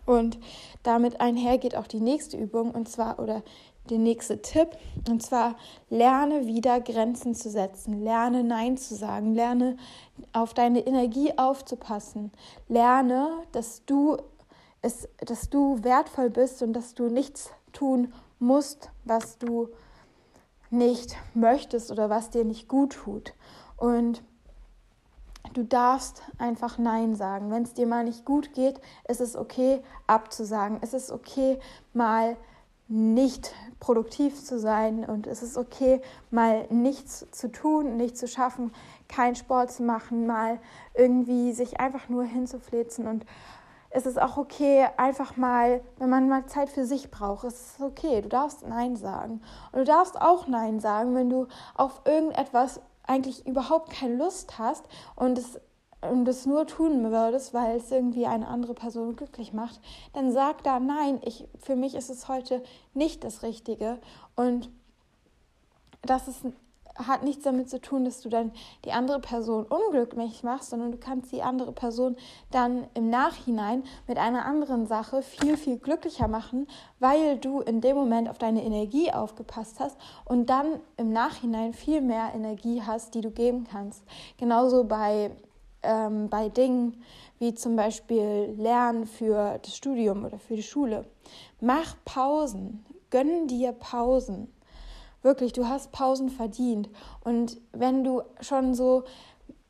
Und 0.04 0.38
damit 0.82 1.20
einhergeht 1.20 1.76
auch 1.76 1.86
die 1.86 2.00
nächste 2.00 2.38
Übung 2.38 2.70
und 2.70 2.88
zwar 2.88 3.18
oder 3.18 3.42
der 3.90 3.98
nächste 3.98 4.40
Tipp. 4.42 4.70
Und 5.08 5.22
zwar 5.22 5.56
lerne 5.90 6.46
wieder 6.46 6.80
Grenzen 6.80 7.34
zu 7.34 7.50
setzen, 7.50 8.02
lerne 8.02 8.44
Nein 8.44 8.76
zu 8.76 8.94
sagen, 8.94 9.34
lerne 9.34 9.76
auf 10.32 10.54
deine 10.54 10.86
Energie 10.86 11.32
aufzupassen, 11.36 12.32
lerne, 12.68 13.28
dass 13.52 13.84
du 13.84 14.18
es, 14.82 15.08
dass 15.18 15.50
du 15.50 15.82
wertvoll 15.82 16.30
bist 16.30 16.62
und 16.62 16.72
dass 16.72 16.94
du 16.94 17.08
nichts 17.08 17.50
tun 17.72 18.12
musst, 18.38 18.90
was 19.04 19.38
du 19.38 19.68
nicht 20.70 21.16
möchtest 21.34 21.90
oder 21.90 22.10
was 22.10 22.30
dir 22.30 22.44
nicht 22.44 22.68
gut 22.68 22.92
tut. 22.92 23.34
Und 23.76 24.22
du 25.54 25.64
darfst 25.64 26.22
einfach 26.38 26.78
Nein 26.78 27.14
sagen. 27.14 27.50
Wenn 27.50 27.62
es 27.62 27.74
dir 27.74 27.86
mal 27.86 28.04
nicht 28.04 28.24
gut 28.24 28.52
geht, 28.52 28.80
ist 29.08 29.20
es 29.20 29.36
okay, 29.36 29.82
abzusagen. 30.06 30.78
Es 30.82 30.94
ist 30.94 31.10
okay, 31.10 31.58
mal 31.92 32.36
nicht 32.88 33.54
produktiv 33.80 34.42
zu 34.42 34.58
sein 34.58 35.04
und 35.04 35.26
es 35.26 35.42
ist 35.42 35.56
okay, 35.56 36.00
mal 36.30 36.66
nichts 36.70 37.26
zu 37.30 37.52
tun, 37.52 37.96
nichts 37.96 38.18
zu 38.18 38.26
schaffen, 38.28 38.72
keinen 39.08 39.36
Sport 39.36 39.70
zu 39.70 39.82
machen, 39.82 40.26
mal 40.26 40.58
irgendwie 40.94 41.52
sich 41.52 41.80
einfach 41.80 42.08
nur 42.08 42.24
hinzuflitzen 42.24 43.06
und 43.06 43.24
es 43.90 44.04
ist 44.04 44.20
auch 44.20 44.36
okay, 44.36 44.86
einfach 44.96 45.36
mal, 45.36 45.80
wenn 45.98 46.10
man 46.10 46.28
mal 46.28 46.46
Zeit 46.46 46.68
für 46.68 46.84
sich 46.84 47.10
braucht, 47.10 47.44
es 47.44 47.54
ist 47.54 47.80
okay, 47.80 48.20
du 48.20 48.28
darfst 48.28 48.66
Nein 48.66 48.96
sagen. 48.96 49.40
Und 49.72 49.78
du 49.78 49.84
darfst 49.84 50.20
auch 50.20 50.46
Nein 50.46 50.78
sagen, 50.78 51.14
wenn 51.14 51.30
du 51.30 51.46
auf 51.74 52.02
irgendetwas 52.04 52.80
eigentlich 53.06 53.46
überhaupt 53.46 53.90
keine 53.90 54.16
Lust 54.16 54.58
hast 54.58 54.84
und 55.16 55.38
es 55.38 55.58
und 56.00 56.28
es 56.28 56.46
nur 56.46 56.66
tun 56.66 57.10
würdest, 57.10 57.54
weil 57.54 57.76
es 57.76 57.90
irgendwie 57.90 58.26
eine 58.26 58.48
andere 58.48 58.74
Person 58.74 59.16
glücklich 59.16 59.52
macht, 59.52 59.80
dann 60.12 60.32
sag 60.32 60.62
da 60.62 60.78
nein, 60.78 61.20
ich, 61.24 61.48
für 61.58 61.76
mich 61.76 61.94
ist 61.94 62.10
es 62.10 62.28
heute 62.28 62.62
nicht 62.94 63.24
das 63.24 63.42
Richtige. 63.42 63.98
Und 64.36 64.70
das 66.02 66.28
ist 66.28 66.44
hat 67.06 67.22
nichts 67.22 67.44
damit 67.44 67.70
zu 67.70 67.80
tun, 67.80 68.04
dass 68.04 68.20
du 68.20 68.28
dann 68.28 68.52
die 68.84 68.92
andere 68.92 69.20
Person 69.20 69.64
unglücklich 69.64 70.42
machst, 70.42 70.70
sondern 70.70 70.92
du 70.92 70.98
kannst 70.98 71.32
die 71.32 71.42
andere 71.42 71.72
Person 71.72 72.16
dann 72.50 72.86
im 72.94 73.08
Nachhinein 73.08 73.84
mit 74.06 74.18
einer 74.18 74.44
anderen 74.44 74.86
Sache 74.86 75.22
viel, 75.22 75.56
viel 75.56 75.78
glücklicher 75.78 76.28
machen, 76.28 76.66
weil 76.98 77.38
du 77.38 77.60
in 77.60 77.80
dem 77.80 77.96
Moment 77.96 78.28
auf 78.28 78.38
deine 78.38 78.64
Energie 78.64 79.12
aufgepasst 79.12 79.78
hast 79.78 79.96
und 80.24 80.50
dann 80.50 80.80
im 80.96 81.12
Nachhinein 81.12 81.72
viel 81.72 82.00
mehr 82.00 82.32
Energie 82.34 82.82
hast, 82.84 83.14
die 83.14 83.20
du 83.20 83.30
geben 83.30 83.66
kannst. 83.70 84.02
Genauso 84.36 84.84
bei, 84.84 85.30
ähm, 85.82 86.28
bei 86.28 86.48
Dingen 86.48 87.02
wie 87.38 87.54
zum 87.54 87.76
Beispiel 87.76 88.54
Lernen 88.56 89.06
für 89.06 89.58
das 89.62 89.76
Studium 89.76 90.24
oder 90.24 90.38
für 90.38 90.56
die 90.56 90.62
Schule. 90.62 91.04
Mach 91.60 91.96
Pausen, 92.04 92.84
gönn 93.10 93.46
dir 93.46 93.72
Pausen. 93.72 94.52
Wirklich, 95.22 95.52
du 95.52 95.66
hast 95.66 95.92
Pausen 95.92 96.28
verdient. 96.30 96.88
Und 97.24 97.60
wenn 97.72 98.04
du 98.04 98.22
schon 98.40 98.74
so 98.74 99.04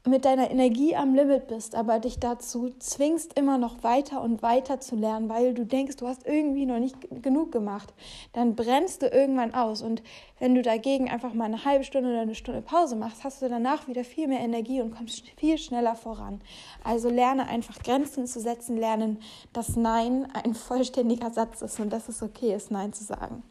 mit 0.08 0.24
deiner 0.24 0.50
Energie 0.50 0.96
am 0.96 1.14
Limit 1.14 1.48
bist, 1.48 1.74
aber 1.74 1.98
dich 1.98 2.18
dazu 2.18 2.70
zwingst, 2.78 3.38
immer 3.38 3.58
noch 3.58 3.82
weiter 3.82 4.22
und 4.22 4.42
weiter 4.42 4.80
zu 4.80 4.96
lernen, 4.96 5.28
weil 5.28 5.54
du 5.54 5.64
denkst, 5.64 5.96
du 5.96 6.06
hast 6.06 6.26
irgendwie 6.26 6.66
noch 6.66 6.78
nicht 6.78 6.96
genug 7.22 7.52
gemacht, 7.52 7.92
dann 8.32 8.54
brennst 8.54 9.02
du 9.02 9.08
irgendwann 9.08 9.54
aus. 9.54 9.82
Und 9.82 10.02
wenn 10.38 10.54
du 10.54 10.62
dagegen 10.62 11.08
einfach 11.10 11.34
mal 11.34 11.44
eine 11.44 11.64
halbe 11.64 11.84
Stunde 11.84 12.10
oder 12.10 12.20
eine 12.20 12.34
Stunde 12.34 12.62
Pause 12.62 12.96
machst, 12.96 13.24
hast 13.24 13.42
du 13.42 13.48
danach 13.48 13.88
wieder 13.88 14.04
viel 14.04 14.28
mehr 14.28 14.40
Energie 14.40 14.80
und 14.80 14.96
kommst 14.96 15.28
viel 15.36 15.58
schneller 15.58 15.94
voran. 15.94 16.40
Also 16.84 17.08
lerne 17.08 17.46
einfach 17.46 17.82
Grenzen 17.82 18.26
zu 18.26 18.40
setzen, 18.40 18.76
lernen, 18.76 19.18
dass 19.52 19.76
Nein 19.76 20.28
ein 20.32 20.54
vollständiger 20.68 21.30
Satz 21.30 21.62
ist 21.62 21.78
und 21.80 21.90
dass 21.90 22.08
es 22.08 22.22
okay 22.22 22.54
ist, 22.54 22.70
Nein 22.70 22.92
zu 22.92 23.04
sagen. 23.04 23.42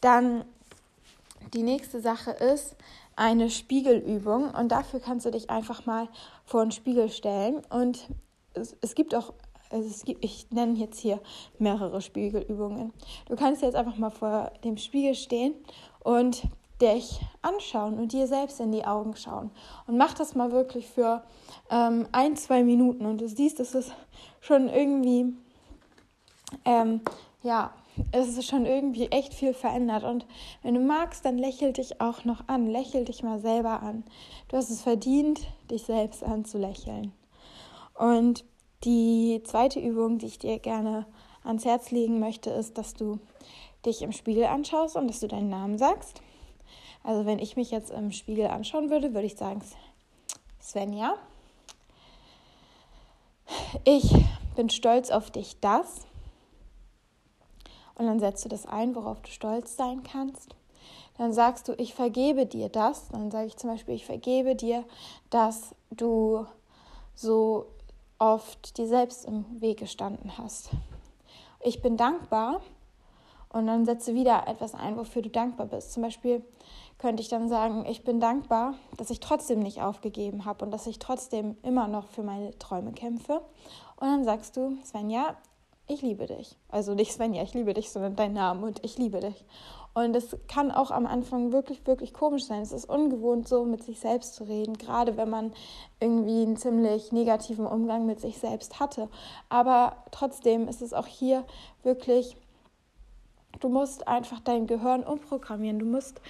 Dann 0.00 0.44
die 1.54 1.62
nächste 1.62 2.00
Sache 2.00 2.30
ist 2.30 2.76
eine 3.20 3.50
Spiegelübung 3.50 4.50
und 4.54 4.72
dafür 4.72 4.98
kannst 4.98 5.26
du 5.26 5.30
dich 5.30 5.50
einfach 5.50 5.84
mal 5.84 6.08
vor 6.46 6.62
einen 6.62 6.72
Spiegel 6.72 7.10
stellen 7.10 7.60
und 7.68 8.08
es, 8.54 8.74
es 8.80 8.94
gibt 8.94 9.14
auch 9.14 9.34
also 9.70 9.88
es 9.88 10.04
gibt, 10.04 10.24
ich 10.24 10.50
nenne 10.50 10.72
jetzt 10.78 10.98
hier 10.98 11.20
mehrere 11.60 12.00
Spiegelübungen. 12.00 12.92
Du 13.26 13.36
kannst 13.36 13.62
jetzt 13.62 13.76
einfach 13.76 13.96
mal 13.98 14.10
vor 14.10 14.50
dem 14.64 14.76
Spiegel 14.78 15.14
stehen 15.14 15.54
und 16.02 16.42
dich 16.80 17.20
anschauen 17.42 17.98
und 18.00 18.12
dir 18.12 18.26
selbst 18.26 18.58
in 18.58 18.72
die 18.72 18.84
Augen 18.84 19.14
schauen. 19.14 19.52
Und 19.86 19.96
mach 19.96 20.14
das 20.14 20.34
mal 20.34 20.50
wirklich 20.50 20.88
für 20.88 21.22
ähm, 21.70 22.08
ein, 22.10 22.36
zwei 22.36 22.64
Minuten 22.64 23.06
und 23.06 23.20
du 23.20 23.28
siehst, 23.28 23.60
es 23.60 23.92
schon 24.40 24.68
irgendwie 24.68 25.34
ähm, 26.64 27.02
ja, 27.42 27.70
es 28.12 28.36
ist 28.36 28.46
schon 28.46 28.66
irgendwie 28.66 29.06
echt 29.06 29.34
viel 29.34 29.54
verändert. 29.54 30.04
Und 30.04 30.26
wenn 30.62 30.74
du 30.74 30.80
magst, 30.80 31.24
dann 31.24 31.38
lächel 31.38 31.72
dich 31.72 32.00
auch 32.00 32.24
noch 32.24 32.48
an. 32.48 32.66
Lächel 32.66 33.04
dich 33.04 33.22
mal 33.22 33.38
selber 33.38 33.82
an. 33.82 34.04
Du 34.48 34.56
hast 34.56 34.70
es 34.70 34.82
verdient, 34.82 35.40
dich 35.70 35.84
selbst 35.84 36.22
anzulächeln. 36.22 37.12
Und 37.94 38.44
die 38.84 39.42
zweite 39.44 39.80
Übung, 39.80 40.18
die 40.18 40.26
ich 40.26 40.38
dir 40.38 40.58
gerne 40.58 41.06
ans 41.44 41.64
Herz 41.64 41.90
legen 41.90 42.18
möchte, 42.18 42.50
ist, 42.50 42.78
dass 42.78 42.94
du 42.94 43.18
dich 43.84 44.02
im 44.02 44.12
Spiegel 44.12 44.44
anschaust 44.44 44.96
und 44.96 45.08
dass 45.08 45.20
du 45.20 45.28
deinen 45.28 45.50
Namen 45.50 45.78
sagst. 45.78 46.22
Also 47.02 47.26
wenn 47.26 47.38
ich 47.38 47.56
mich 47.56 47.70
jetzt 47.70 47.90
im 47.90 48.12
Spiegel 48.12 48.46
anschauen 48.46 48.90
würde, 48.90 49.14
würde 49.14 49.26
ich 49.26 49.36
sagen, 49.36 49.62
Svenja, 50.60 51.14
ich 53.84 54.14
bin 54.54 54.68
stolz 54.68 55.10
auf 55.10 55.30
dich, 55.30 55.58
dass 55.60 56.06
und 58.00 58.06
dann 58.06 58.18
setzt 58.18 58.46
du 58.46 58.48
das 58.48 58.64
ein, 58.64 58.94
worauf 58.94 59.20
du 59.20 59.30
stolz 59.30 59.76
sein 59.76 60.02
kannst. 60.02 60.56
Dann 61.18 61.34
sagst 61.34 61.68
du, 61.68 61.74
ich 61.74 61.92
vergebe 61.92 62.46
dir 62.46 62.70
das. 62.70 63.08
Dann 63.08 63.30
sage 63.30 63.48
ich 63.48 63.58
zum 63.58 63.68
Beispiel, 63.68 63.94
ich 63.94 64.06
vergebe 64.06 64.56
dir, 64.56 64.84
dass 65.28 65.74
du 65.90 66.46
so 67.14 67.66
oft 68.18 68.78
dir 68.78 68.88
selbst 68.88 69.26
im 69.26 69.44
Weg 69.60 69.80
gestanden 69.80 70.38
hast. 70.38 70.70
Ich 71.62 71.82
bin 71.82 71.98
dankbar 71.98 72.62
und 73.50 73.66
dann 73.66 73.84
setze 73.84 74.14
wieder 74.14 74.48
etwas 74.48 74.74
ein, 74.74 74.96
wofür 74.96 75.20
du 75.20 75.28
dankbar 75.28 75.66
bist. 75.66 75.92
Zum 75.92 76.02
Beispiel 76.02 76.42
könnte 76.96 77.20
ich 77.20 77.28
dann 77.28 77.50
sagen, 77.50 77.84
ich 77.84 78.02
bin 78.02 78.18
dankbar, 78.18 78.76
dass 78.96 79.10
ich 79.10 79.20
trotzdem 79.20 79.60
nicht 79.60 79.82
aufgegeben 79.82 80.46
habe 80.46 80.64
und 80.64 80.70
dass 80.70 80.86
ich 80.86 81.00
trotzdem 81.00 81.58
immer 81.62 81.86
noch 81.86 82.06
für 82.06 82.22
meine 82.22 82.58
Träume 82.58 82.92
kämpfe. 82.92 83.42
Und 83.96 84.06
dann 84.06 84.24
sagst 84.24 84.56
du, 84.56 84.78
Svenja, 84.86 85.36
ich 85.90 86.02
liebe 86.02 86.26
dich. 86.26 86.56
Also 86.68 86.94
nicht 86.94 87.12
Svenja, 87.12 87.42
ich 87.42 87.54
liebe 87.54 87.74
dich, 87.74 87.90
sondern 87.90 88.16
dein 88.16 88.32
Name 88.32 88.66
und 88.66 88.84
ich 88.84 88.96
liebe 88.98 89.20
dich. 89.20 89.44
Und 89.92 90.14
es 90.14 90.36
kann 90.46 90.70
auch 90.70 90.92
am 90.92 91.04
Anfang 91.04 91.52
wirklich, 91.52 91.84
wirklich 91.86 92.14
komisch 92.14 92.44
sein. 92.44 92.62
Es 92.62 92.72
ist 92.72 92.88
ungewohnt, 92.88 93.48
so 93.48 93.64
mit 93.64 93.82
sich 93.82 93.98
selbst 93.98 94.34
zu 94.34 94.44
reden, 94.44 94.78
gerade 94.78 95.16
wenn 95.16 95.28
man 95.28 95.52
irgendwie 95.98 96.42
einen 96.42 96.56
ziemlich 96.56 97.10
negativen 97.10 97.66
Umgang 97.66 98.06
mit 98.06 98.20
sich 98.20 98.38
selbst 98.38 98.78
hatte. 98.78 99.08
Aber 99.48 99.96
trotzdem 100.12 100.68
ist 100.68 100.80
es 100.80 100.94
auch 100.94 101.06
hier 101.06 101.44
wirklich, 101.82 102.36
du 103.58 103.68
musst 103.68 104.06
einfach 104.06 104.38
dein 104.38 104.68
Gehirn 104.68 105.02
umprogrammieren. 105.02 105.80
Du 105.80 105.86
musst 105.86 106.20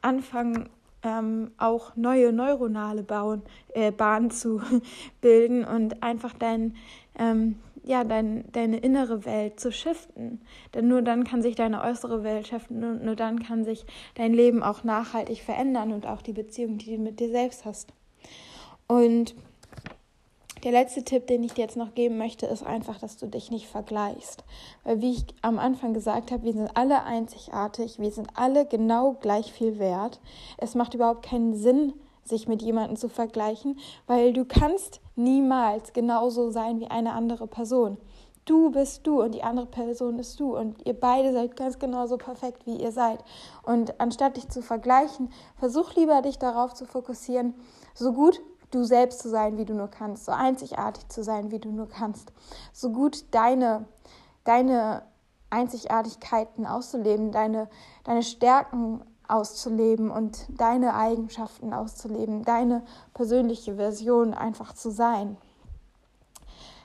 anfangen, 0.00 0.70
ähm, 1.02 1.50
auch 1.58 1.96
neue 1.96 2.32
neuronale 2.32 3.02
bauen, 3.02 3.42
äh, 3.74 3.90
Bahnen 3.90 4.30
zu 4.30 4.60
bilden 5.20 5.64
und 5.64 6.02
einfach 6.02 6.34
dein 6.34 6.76
ähm, 7.18 7.58
ja, 7.84 8.04
dein, 8.04 8.44
deine 8.52 8.78
innere 8.78 9.24
Welt 9.24 9.60
zu 9.60 9.72
shiften. 9.72 10.40
Denn 10.74 10.88
nur 10.88 11.02
dann 11.02 11.24
kann 11.24 11.42
sich 11.42 11.56
deine 11.56 11.82
äußere 11.82 12.22
Welt 12.22 12.48
shiften 12.48 12.84
und 12.84 13.04
nur 13.04 13.16
dann 13.16 13.42
kann 13.42 13.64
sich 13.64 13.84
dein 14.14 14.32
Leben 14.32 14.62
auch 14.62 14.84
nachhaltig 14.84 15.42
verändern 15.42 15.92
und 15.92 16.06
auch 16.06 16.22
die 16.22 16.32
Beziehung, 16.32 16.78
die 16.78 16.96
du 16.96 17.02
mit 17.02 17.20
dir 17.20 17.30
selbst 17.30 17.64
hast. 17.64 17.88
Und 18.86 19.34
der 20.64 20.72
letzte 20.72 21.02
Tipp, 21.02 21.26
den 21.26 21.42
ich 21.42 21.54
dir 21.54 21.62
jetzt 21.62 21.76
noch 21.76 21.94
geben 21.94 22.18
möchte, 22.18 22.44
ist 22.44 22.62
einfach, 22.62 22.98
dass 22.98 23.16
du 23.16 23.26
dich 23.26 23.50
nicht 23.50 23.66
vergleichst. 23.66 24.44
Weil 24.84 25.00
wie 25.00 25.12
ich 25.12 25.24
am 25.40 25.58
Anfang 25.58 25.94
gesagt 25.94 26.30
habe, 26.30 26.44
wir 26.44 26.52
sind 26.52 26.76
alle 26.76 27.02
einzigartig, 27.04 27.98
wir 27.98 28.10
sind 28.10 28.28
alle 28.34 28.66
genau 28.66 29.16
gleich 29.20 29.52
viel 29.52 29.78
wert. 29.78 30.20
Es 30.58 30.74
macht 30.74 30.92
überhaupt 30.92 31.24
keinen 31.24 31.54
Sinn, 31.54 31.94
sich 32.30 32.48
mit 32.48 32.62
jemandem 32.62 32.96
zu 32.96 33.08
vergleichen, 33.08 33.78
weil 34.06 34.32
du 34.32 34.44
kannst 34.44 35.00
niemals 35.16 35.92
genauso 35.92 36.50
sein 36.50 36.80
wie 36.80 36.88
eine 36.88 37.12
andere 37.12 37.46
Person. 37.46 37.98
Du 38.46 38.70
bist 38.70 39.06
du 39.06 39.22
und 39.22 39.32
die 39.34 39.42
andere 39.42 39.66
Person 39.66 40.18
ist 40.18 40.40
du 40.40 40.56
und 40.56 40.84
ihr 40.86 40.98
beide 40.98 41.32
seid 41.32 41.56
ganz 41.56 41.78
genauso 41.78 42.16
perfekt, 42.16 42.66
wie 42.66 42.76
ihr 42.76 42.90
seid. 42.90 43.22
Und 43.62 44.00
anstatt 44.00 44.36
dich 44.36 44.48
zu 44.48 44.62
vergleichen, 44.62 45.30
versuch 45.56 45.94
lieber 45.94 46.22
dich 46.22 46.38
darauf 46.38 46.74
zu 46.74 46.86
fokussieren, 46.86 47.54
so 47.94 48.12
gut 48.12 48.40
du 48.70 48.84
selbst 48.84 49.20
zu 49.20 49.28
sein, 49.28 49.58
wie 49.58 49.64
du 49.64 49.74
nur 49.74 49.88
kannst, 49.88 50.24
so 50.24 50.32
einzigartig 50.32 51.08
zu 51.08 51.22
sein, 51.22 51.50
wie 51.50 51.58
du 51.58 51.70
nur 51.70 51.88
kannst, 51.88 52.32
so 52.72 52.90
gut 52.90 53.24
deine, 53.32 53.86
deine 54.44 55.02
Einzigartigkeiten 55.50 56.66
auszuleben, 56.66 57.32
deine, 57.32 57.68
deine 58.04 58.22
Stärken 58.22 59.02
auszuleben 59.30 60.10
und 60.10 60.46
deine 60.60 60.94
Eigenschaften 60.94 61.72
auszuleben, 61.72 62.44
deine 62.44 62.82
persönliche 63.14 63.76
Version 63.76 64.34
einfach 64.34 64.74
zu 64.74 64.90
sein. 64.90 65.36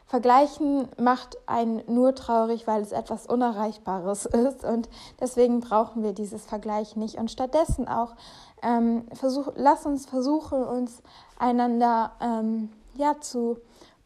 Vergleichen 0.07 0.87
macht 0.97 1.37
einen 1.47 1.81
nur 1.87 2.13
traurig, 2.13 2.67
weil 2.67 2.81
es 2.81 2.91
etwas 2.91 3.25
Unerreichbares 3.25 4.25
ist 4.47 4.63
und 4.63 4.87
deswegen 5.19 5.59
brauchen 5.61 6.03
wir 6.03 6.13
dieses 6.13 6.45
Vergleich 6.45 6.95
nicht. 6.95 7.17
Und 7.17 7.31
stattdessen 7.31 7.87
auch, 7.87 8.15
ähm, 8.61 9.05
versuch, 9.13 9.51
lass 9.55 9.85
uns 9.85 10.05
versuchen, 10.05 10.63
uns 10.63 11.01
einander 11.37 12.11
ähm, 12.21 12.69
ja, 12.95 13.19
zu 13.19 13.57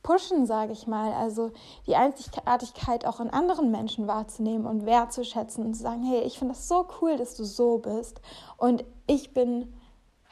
pushen, 0.03 0.45
sage 0.45 0.73
ich 0.73 0.87
mal. 0.87 1.13
Also 1.13 1.51
die 1.87 1.95
Einzigartigkeit 1.95 3.05
auch 3.05 3.19
in 3.19 3.29
anderen 3.29 3.71
Menschen 3.71 4.07
wahrzunehmen 4.07 4.65
und 4.65 4.85
wertzuschätzen 4.85 5.65
und 5.65 5.73
zu 5.75 5.83
sagen, 5.83 6.03
hey, 6.03 6.21
ich 6.21 6.39
finde 6.39 6.53
das 6.53 6.67
so 6.67 6.87
cool, 7.01 7.17
dass 7.17 7.35
du 7.35 7.43
so 7.43 7.77
bist 7.77 8.21
und 8.57 8.83
ich 9.07 9.33
bin 9.33 9.73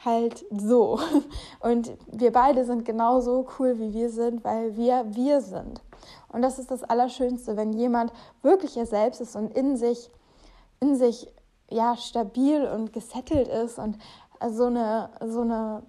halt 0.04 0.44
so. 0.50 1.00
Und 1.60 1.90
wir 2.06 2.32
beide 2.32 2.64
sind 2.64 2.84
genauso 2.84 3.48
cool, 3.58 3.80
wie 3.80 3.92
wir 3.92 4.10
sind, 4.10 4.44
weil 4.44 4.76
wir 4.76 5.04
wir 5.08 5.40
sind. 5.40 5.82
Und 6.28 6.42
das 6.42 6.60
ist 6.60 6.70
das 6.70 6.84
Allerschönste, 6.84 7.56
wenn 7.56 7.72
jemand 7.72 8.12
wirklich 8.42 8.76
er 8.76 8.86
selbst 8.86 9.20
ist 9.20 9.34
und 9.34 9.56
in 9.56 9.76
sich, 9.76 10.10
in 10.78 10.94
sich 10.94 11.28
ja, 11.70 11.96
stabil 11.96 12.64
und 12.64 12.92
gesettelt 12.92 13.48
ist 13.48 13.78
und 13.78 13.98
so 14.50 14.66
eine, 14.66 15.10
so 15.26 15.40
eine 15.40 15.82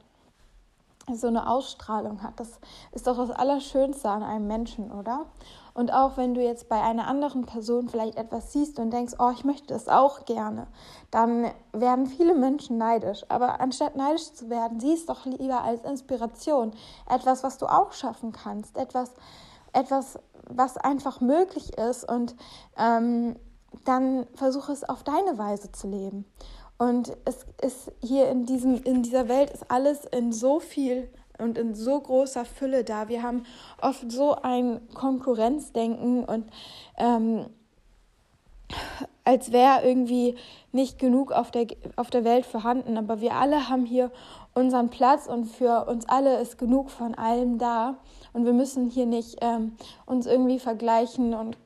so 1.16 1.28
eine 1.28 1.50
Ausstrahlung 1.50 2.24
hat. 2.24 2.40
Das 2.40 2.60
ist 2.92 3.08
doch 3.08 3.18
das 3.18 3.32
Allerschönste 3.32 4.10
an 4.10 4.24
einem 4.24 4.48
Menschen, 4.48 4.92
oder? 4.92 5.26
Und 5.74 5.94
auch 5.94 6.18
wenn 6.18 6.34
du 6.34 6.42
jetzt 6.42 6.68
bei 6.68 6.82
einer 6.82 7.08
anderen 7.08 7.46
Person 7.46 7.88
vielleicht 7.88 8.18
etwas 8.18 8.52
siehst 8.52 8.80
und 8.80 8.92
denkst, 8.92 9.14
oh, 9.20 9.32
ich 9.34 9.46
möchte 9.46 9.68
das 9.68 9.88
auch 9.88 10.26
gerne, 10.26 10.68
dann 11.12 11.52
werden 11.72 12.06
viele 12.08 12.36
Menschen 12.36 12.78
neidisch. 12.78 13.24
Aber 13.30 13.62
anstatt 13.62 13.96
neidisch 13.96 14.34
zu 14.34 14.50
werden, 14.50 14.80
sieh 14.80 14.94
es 14.94 15.06
doch 15.06 15.26
lieber 15.26 15.64
als 15.64 15.84
Inspiration. 15.84 16.74
Etwas, 17.08 17.44
was 17.44 17.58
du 17.58 17.68
auch 17.68 17.94
schaffen 17.94 18.32
kannst. 18.32 18.78
Etwas, 18.78 19.14
etwas 19.72 20.20
was 20.50 20.78
einfach 20.78 21.22
möglich 21.22 21.78
ist. 21.78 22.10
Und 22.10 22.36
ähm, 22.78 23.36
dann 23.86 24.28
versuche 24.34 24.72
es 24.72 24.84
auf 24.84 25.04
deine 25.04 25.38
Weise 25.38 25.72
zu 25.72 25.88
leben. 25.88 26.26
Und 26.80 27.16
es 27.26 27.46
ist 27.62 27.92
hier 28.02 28.30
in, 28.30 28.46
diesem, 28.46 28.82
in 28.84 29.04
dieser 29.04 29.28
Welt 29.28 29.50
ist 29.52 29.70
alles 29.70 30.06
in 30.06 30.32
so 30.32 30.62
viel 30.62 31.10
und 31.38 31.58
in 31.58 31.76
so 31.76 32.00
großer 32.00 32.46
Fülle 32.46 32.86
da. 32.86 33.10
Wir 33.10 33.22
haben 33.22 33.44
oft 33.82 34.10
so 34.10 34.36
ein 34.36 34.80
Konkurrenzdenken 34.94 36.24
und 36.24 36.46
ähm, 36.98 37.48
als 39.26 39.52
wäre 39.52 39.84
irgendwie 39.84 40.36
nicht 40.72 41.00
genug 41.00 41.34
auf 41.34 41.52
der, 41.52 41.68
auf 41.98 42.10
der 42.10 42.24
Welt 42.24 42.46
vorhanden. 42.46 42.98
Aber 42.98 43.20
wir 43.20 43.34
alle 43.34 43.68
haben 43.68 43.86
hier 43.86 44.10
unseren 44.54 44.90
Platz 44.90 45.28
und 45.28 45.46
für 45.46 45.86
uns 45.86 46.08
alle 46.08 46.40
ist 46.40 46.58
genug 46.58 46.92
von 46.92 47.14
allem 47.14 47.58
da. 47.58 47.98
Und 48.32 48.46
wir 48.46 48.54
müssen 48.54 48.90
hier 48.90 49.06
nicht 49.06 49.38
ähm, 49.42 49.76
uns 50.06 50.28
irgendwie 50.28 50.60
vergleichen 50.60 51.34
und 51.34 51.58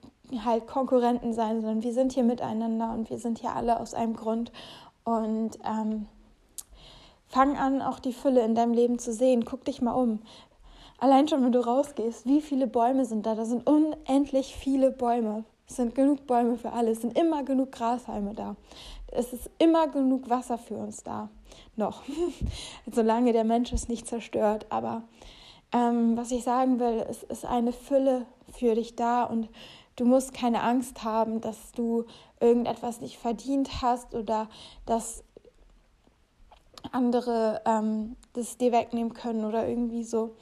halt 0.44 0.66
Konkurrenten 0.66 1.34
sein, 1.34 1.62
sondern 1.62 1.84
wir 1.84 1.94
sind 1.94 2.14
hier 2.14 2.24
miteinander 2.24 2.92
und 2.94 3.10
wir 3.12 3.20
sind 3.20 3.40
hier 3.40 3.56
alle 3.56 3.80
aus 3.80 3.94
einem 3.94 4.16
Grund. 4.16 4.52
Und 5.04 5.60
ähm, 5.66 6.08
fang 7.28 7.58
an, 7.58 7.82
auch 7.82 8.00
die 8.00 8.14
Fülle 8.14 8.44
in 8.44 8.56
deinem 8.56 8.74
Leben 8.74 9.00
zu 9.00 9.14
sehen. 9.14 9.46
Guck 9.46 9.66
dich 9.66 9.82
mal 9.82 9.94
um. 9.94 10.20
Allein 11.00 11.28
schon, 11.28 11.44
wenn 11.44 11.52
du 11.52 11.60
rausgehst, 11.60 12.26
wie 12.26 12.42
viele 12.42 12.68
Bäume 12.68 13.06
sind 13.06 13.26
da? 13.26 13.36
Da 13.36 13.46
sind 13.46 13.68
unendlich 13.68 14.56
viele 14.56 14.92
Bäume. 14.92 15.44
Es 15.68 15.78
sind 15.78 15.96
genug 15.96 16.28
Bäume 16.28 16.58
für 16.58 16.72
alle. 16.72 16.92
Es 16.92 17.02
sind 17.02 17.18
immer 17.18 17.44
genug 17.44 17.72
Grashalme 17.72 18.34
da. 18.34 18.56
Es 19.08 19.34
ist 19.34 19.50
immer 19.58 19.88
genug 19.88 20.30
Wasser 20.30 20.58
für 20.58 20.76
uns 20.76 21.04
da. 21.04 21.30
Noch. 21.76 22.04
Solange 22.92 23.34
der 23.34 23.44
Mensch 23.44 23.74
es 23.74 23.90
nicht 23.90 24.08
zerstört. 24.08 24.68
Aber 24.70 25.04
ähm, 25.74 26.16
was 26.16 26.32
ich 26.32 26.44
sagen 26.44 26.80
will, 26.80 27.06
es 27.10 27.24
ist 27.24 27.46
eine 27.46 27.74
Fülle 27.74 28.26
für 28.52 28.76
dich 28.76 28.96
da 28.96 29.24
und 29.24 29.50
du 29.96 30.06
musst 30.06 30.34
keine 30.34 30.62
Angst 30.62 31.04
haben, 31.04 31.42
dass 31.42 31.72
du 31.72 32.06
irgendetwas 32.44 33.02
nicht 33.02 33.18
verdient 33.18 33.82
hast 33.82 34.14
oder 34.14 34.50
dass 34.86 35.24
andere 36.92 37.62
ähm, 37.66 38.16
das 38.34 38.58
dir 38.58 38.72
wegnehmen 38.72 39.14
können 39.14 39.46
oder 39.46 39.68
irgendwie 39.68 40.04
so. 40.04 40.36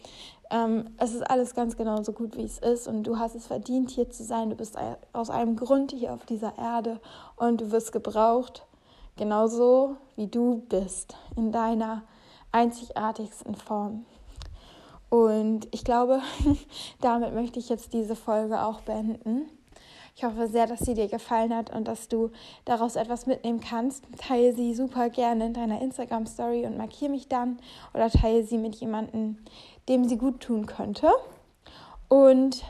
Ähm, 0.49 0.89
es 0.97 1.13
ist 1.13 1.29
alles 1.29 1.55
ganz 1.55 1.77
genau 1.77 2.03
so 2.03 2.11
gut, 2.11 2.35
wie 2.35 2.43
es 2.43 2.57
ist 2.57 2.87
und 2.87 3.03
du 3.03 3.19
hast 3.19 3.35
es 3.35 3.47
verdient, 3.47 3.91
hier 3.91 4.09
zu 4.09 4.23
sein. 4.23 4.49
Du 4.49 4.55
bist 4.55 4.77
aus 5.13 5.29
einem 5.29 5.55
Grund 5.55 5.91
hier 5.91 6.13
auf 6.13 6.25
dieser 6.25 6.57
Erde 6.57 6.99
und 7.37 7.61
du 7.61 7.71
wirst 7.71 7.91
gebraucht, 7.91 8.65
genauso 9.15 9.95
wie 10.15 10.27
du 10.27 10.63
bist, 10.67 11.15
in 11.35 11.51
deiner 11.51 12.03
einzigartigsten 12.51 13.55
Form. 13.55 14.05
Und 15.09 15.67
ich 15.71 15.83
glaube, 15.83 16.21
damit 17.01 17.33
möchte 17.33 17.59
ich 17.59 17.69
jetzt 17.69 17.93
diese 17.93 18.15
Folge 18.15 18.61
auch 18.61 18.81
beenden. 18.81 19.49
Ich 20.15 20.23
hoffe 20.23 20.47
sehr, 20.47 20.67
dass 20.67 20.81
sie 20.81 20.93
dir 20.93 21.07
gefallen 21.07 21.55
hat 21.55 21.73
und 21.73 21.87
dass 21.87 22.07
du 22.07 22.31
daraus 22.65 22.95
etwas 22.95 23.25
mitnehmen 23.25 23.59
kannst. 23.59 24.05
Teile 24.17 24.53
sie 24.53 24.73
super 24.75 25.09
gerne 25.09 25.45
in 25.47 25.53
deiner 25.53 25.81
Instagram-Story 25.81 26.65
und 26.65 26.77
markiere 26.77 27.11
mich 27.11 27.27
dann 27.27 27.59
oder 27.93 28.09
teile 28.09 28.43
sie 28.43 28.57
mit 28.57 28.75
jemandem, 28.75 29.37
dem 29.89 30.07
sie 30.07 30.17
gut 30.17 30.41
tun 30.41 30.65
könnte. 30.65 31.09
Und 32.07 32.63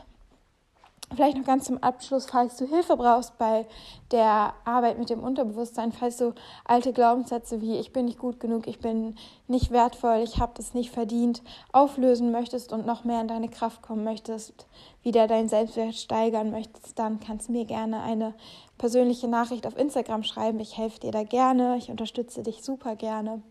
Vielleicht 1.14 1.36
noch 1.36 1.44
ganz 1.44 1.66
zum 1.66 1.82
Abschluss, 1.82 2.26
falls 2.26 2.56
du 2.56 2.66
Hilfe 2.66 2.96
brauchst 2.96 3.36
bei 3.36 3.66
der 4.10 4.54
Arbeit 4.64 4.98
mit 4.98 5.10
dem 5.10 5.22
Unterbewusstsein, 5.22 5.92
falls 5.92 6.16
du 6.16 6.34
alte 6.64 6.92
Glaubenssätze 6.92 7.60
wie 7.60 7.78
ich 7.78 7.92
bin 7.92 8.06
nicht 8.06 8.18
gut 8.18 8.40
genug, 8.40 8.66
ich 8.66 8.78
bin 8.78 9.16
nicht 9.46 9.70
wertvoll, 9.70 10.20
ich 10.24 10.38
habe 10.38 10.52
das 10.56 10.74
nicht 10.74 10.90
verdient, 10.90 11.42
auflösen 11.72 12.32
möchtest 12.32 12.72
und 12.72 12.86
noch 12.86 13.04
mehr 13.04 13.20
in 13.20 13.28
deine 13.28 13.48
Kraft 13.48 13.82
kommen 13.82 14.04
möchtest, 14.04 14.66
wieder 15.02 15.26
deinen 15.26 15.48
Selbstwert 15.48 15.94
steigern 15.94 16.50
möchtest, 16.50 16.98
dann 16.98 17.20
kannst 17.20 17.48
du 17.48 17.52
mir 17.52 17.66
gerne 17.66 18.02
eine 18.02 18.34
persönliche 18.78 19.28
Nachricht 19.28 19.66
auf 19.66 19.76
Instagram 19.76 20.22
schreiben. 20.22 20.60
Ich 20.60 20.78
helfe 20.78 21.00
dir 21.00 21.12
da 21.12 21.24
gerne, 21.24 21.76
ich 21.76 21.90
unterstütze 21.90 22.42
dich 22.42 22.62
super 22.62 22.96
gerne. 22.96 23.42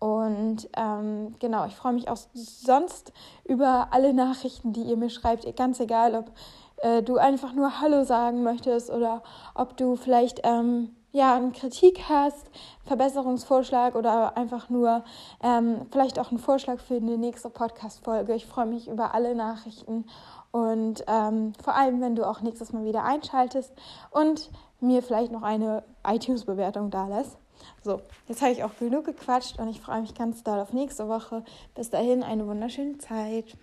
Und 0.00 0.66
ähm, 0.78 1.34
genau, 1.40 1.66
ich 1.66 1.74
freue 1.74 1.92
mich 1.92 2.08
auch 2.08 2.16
sonst 2.32 3.12
über 3.44 3.88
alle 3.90 4.14
Nachrichten, 4.14 4.72
die 4.72 4.82
ihr 4.82 4.96
mir 4.96 5.10
schreibt, 5.10 5.44
ganz 5.56 5.78
egal, 5.78 6.14
ob 6.14 6.32
äh, 6.82 7.02
du 7.02 7.16
einfach 7.16 7.52
nur 7.52 7.80
Hallo 7.80 8.04
sagen 8.04 8.42
möchtest 8.42 8.90
oder 8.90 9.22
ob 9.54 9.76
du 9.76 9.96
vielleicht 9.96 10.40
ähm, 10.44 10.94
ja, 11.12 11.34
eine 11.34 11.50
Kritik 11.50 12.02
hast, 12.08 12.50
Verbesserungsvorschlag 12.84 13.94
oder 13.96 14.36
einfach 14.36 14.68
nur 14.68 15.04
ähm, 15.42 15.86
vielleicht 15.90 16.18
auch 16.18 16.30
einen 16.30 16.38
Vorschlag 16.38 16.78
für 16.78 16.96
eine 16.96 17.18
nächste 17.18 17.50
Podcast-Folge. 17.50 18.34
Ich 18.34 18.46
freue 18.46 18.66
mich 18.66 18.88
über 18.88 19.12
alle 19.14 19.34
Nachrichten 19.34 20.04
und 20.52 21.04
ähm, 21.06 21.52
vor 21.62 21.74
allem, 21.74 22.00
wenn 22.00 22.16
du 22.16 22.26
auch 22.26 22.40
nächstes 22.40 22.72
Mal 22.72 22.84
wieder 22.84 23.04
einschaltest 23.04 23.72
und 24.10 24.50
mir 24.80 25.02
vielleicht 25.02 25.32
noch 25.32 25.42
eine 25.42 25.82
iTunes-Bewertung 26.06 26.90
da 26.90 27.06
lässt. 27.08 27.36
So, 27.82 28.00
jetzt 28.26 28.40
habe 28.40 28.52
ich 28.52 28.64
auch 28.64 28.76
genug 28.78 29.04
gequatscht 29.04 29.58
und 29.58 29.68
ich 29.68 29.80
freue 29.80 30.00
mich 30.00 30.14
ganz 30.14 30.42
doll 30.42 30.58
auf 30.58 30.72
nächste 30.72 31.08
Woche. 31.08 31.44
Bis 31.74 31.90
dahin 31.90 32.22
eine 32.22 32.46
wunderschöne 32.46 32.98
Zeit. 32.98 33.56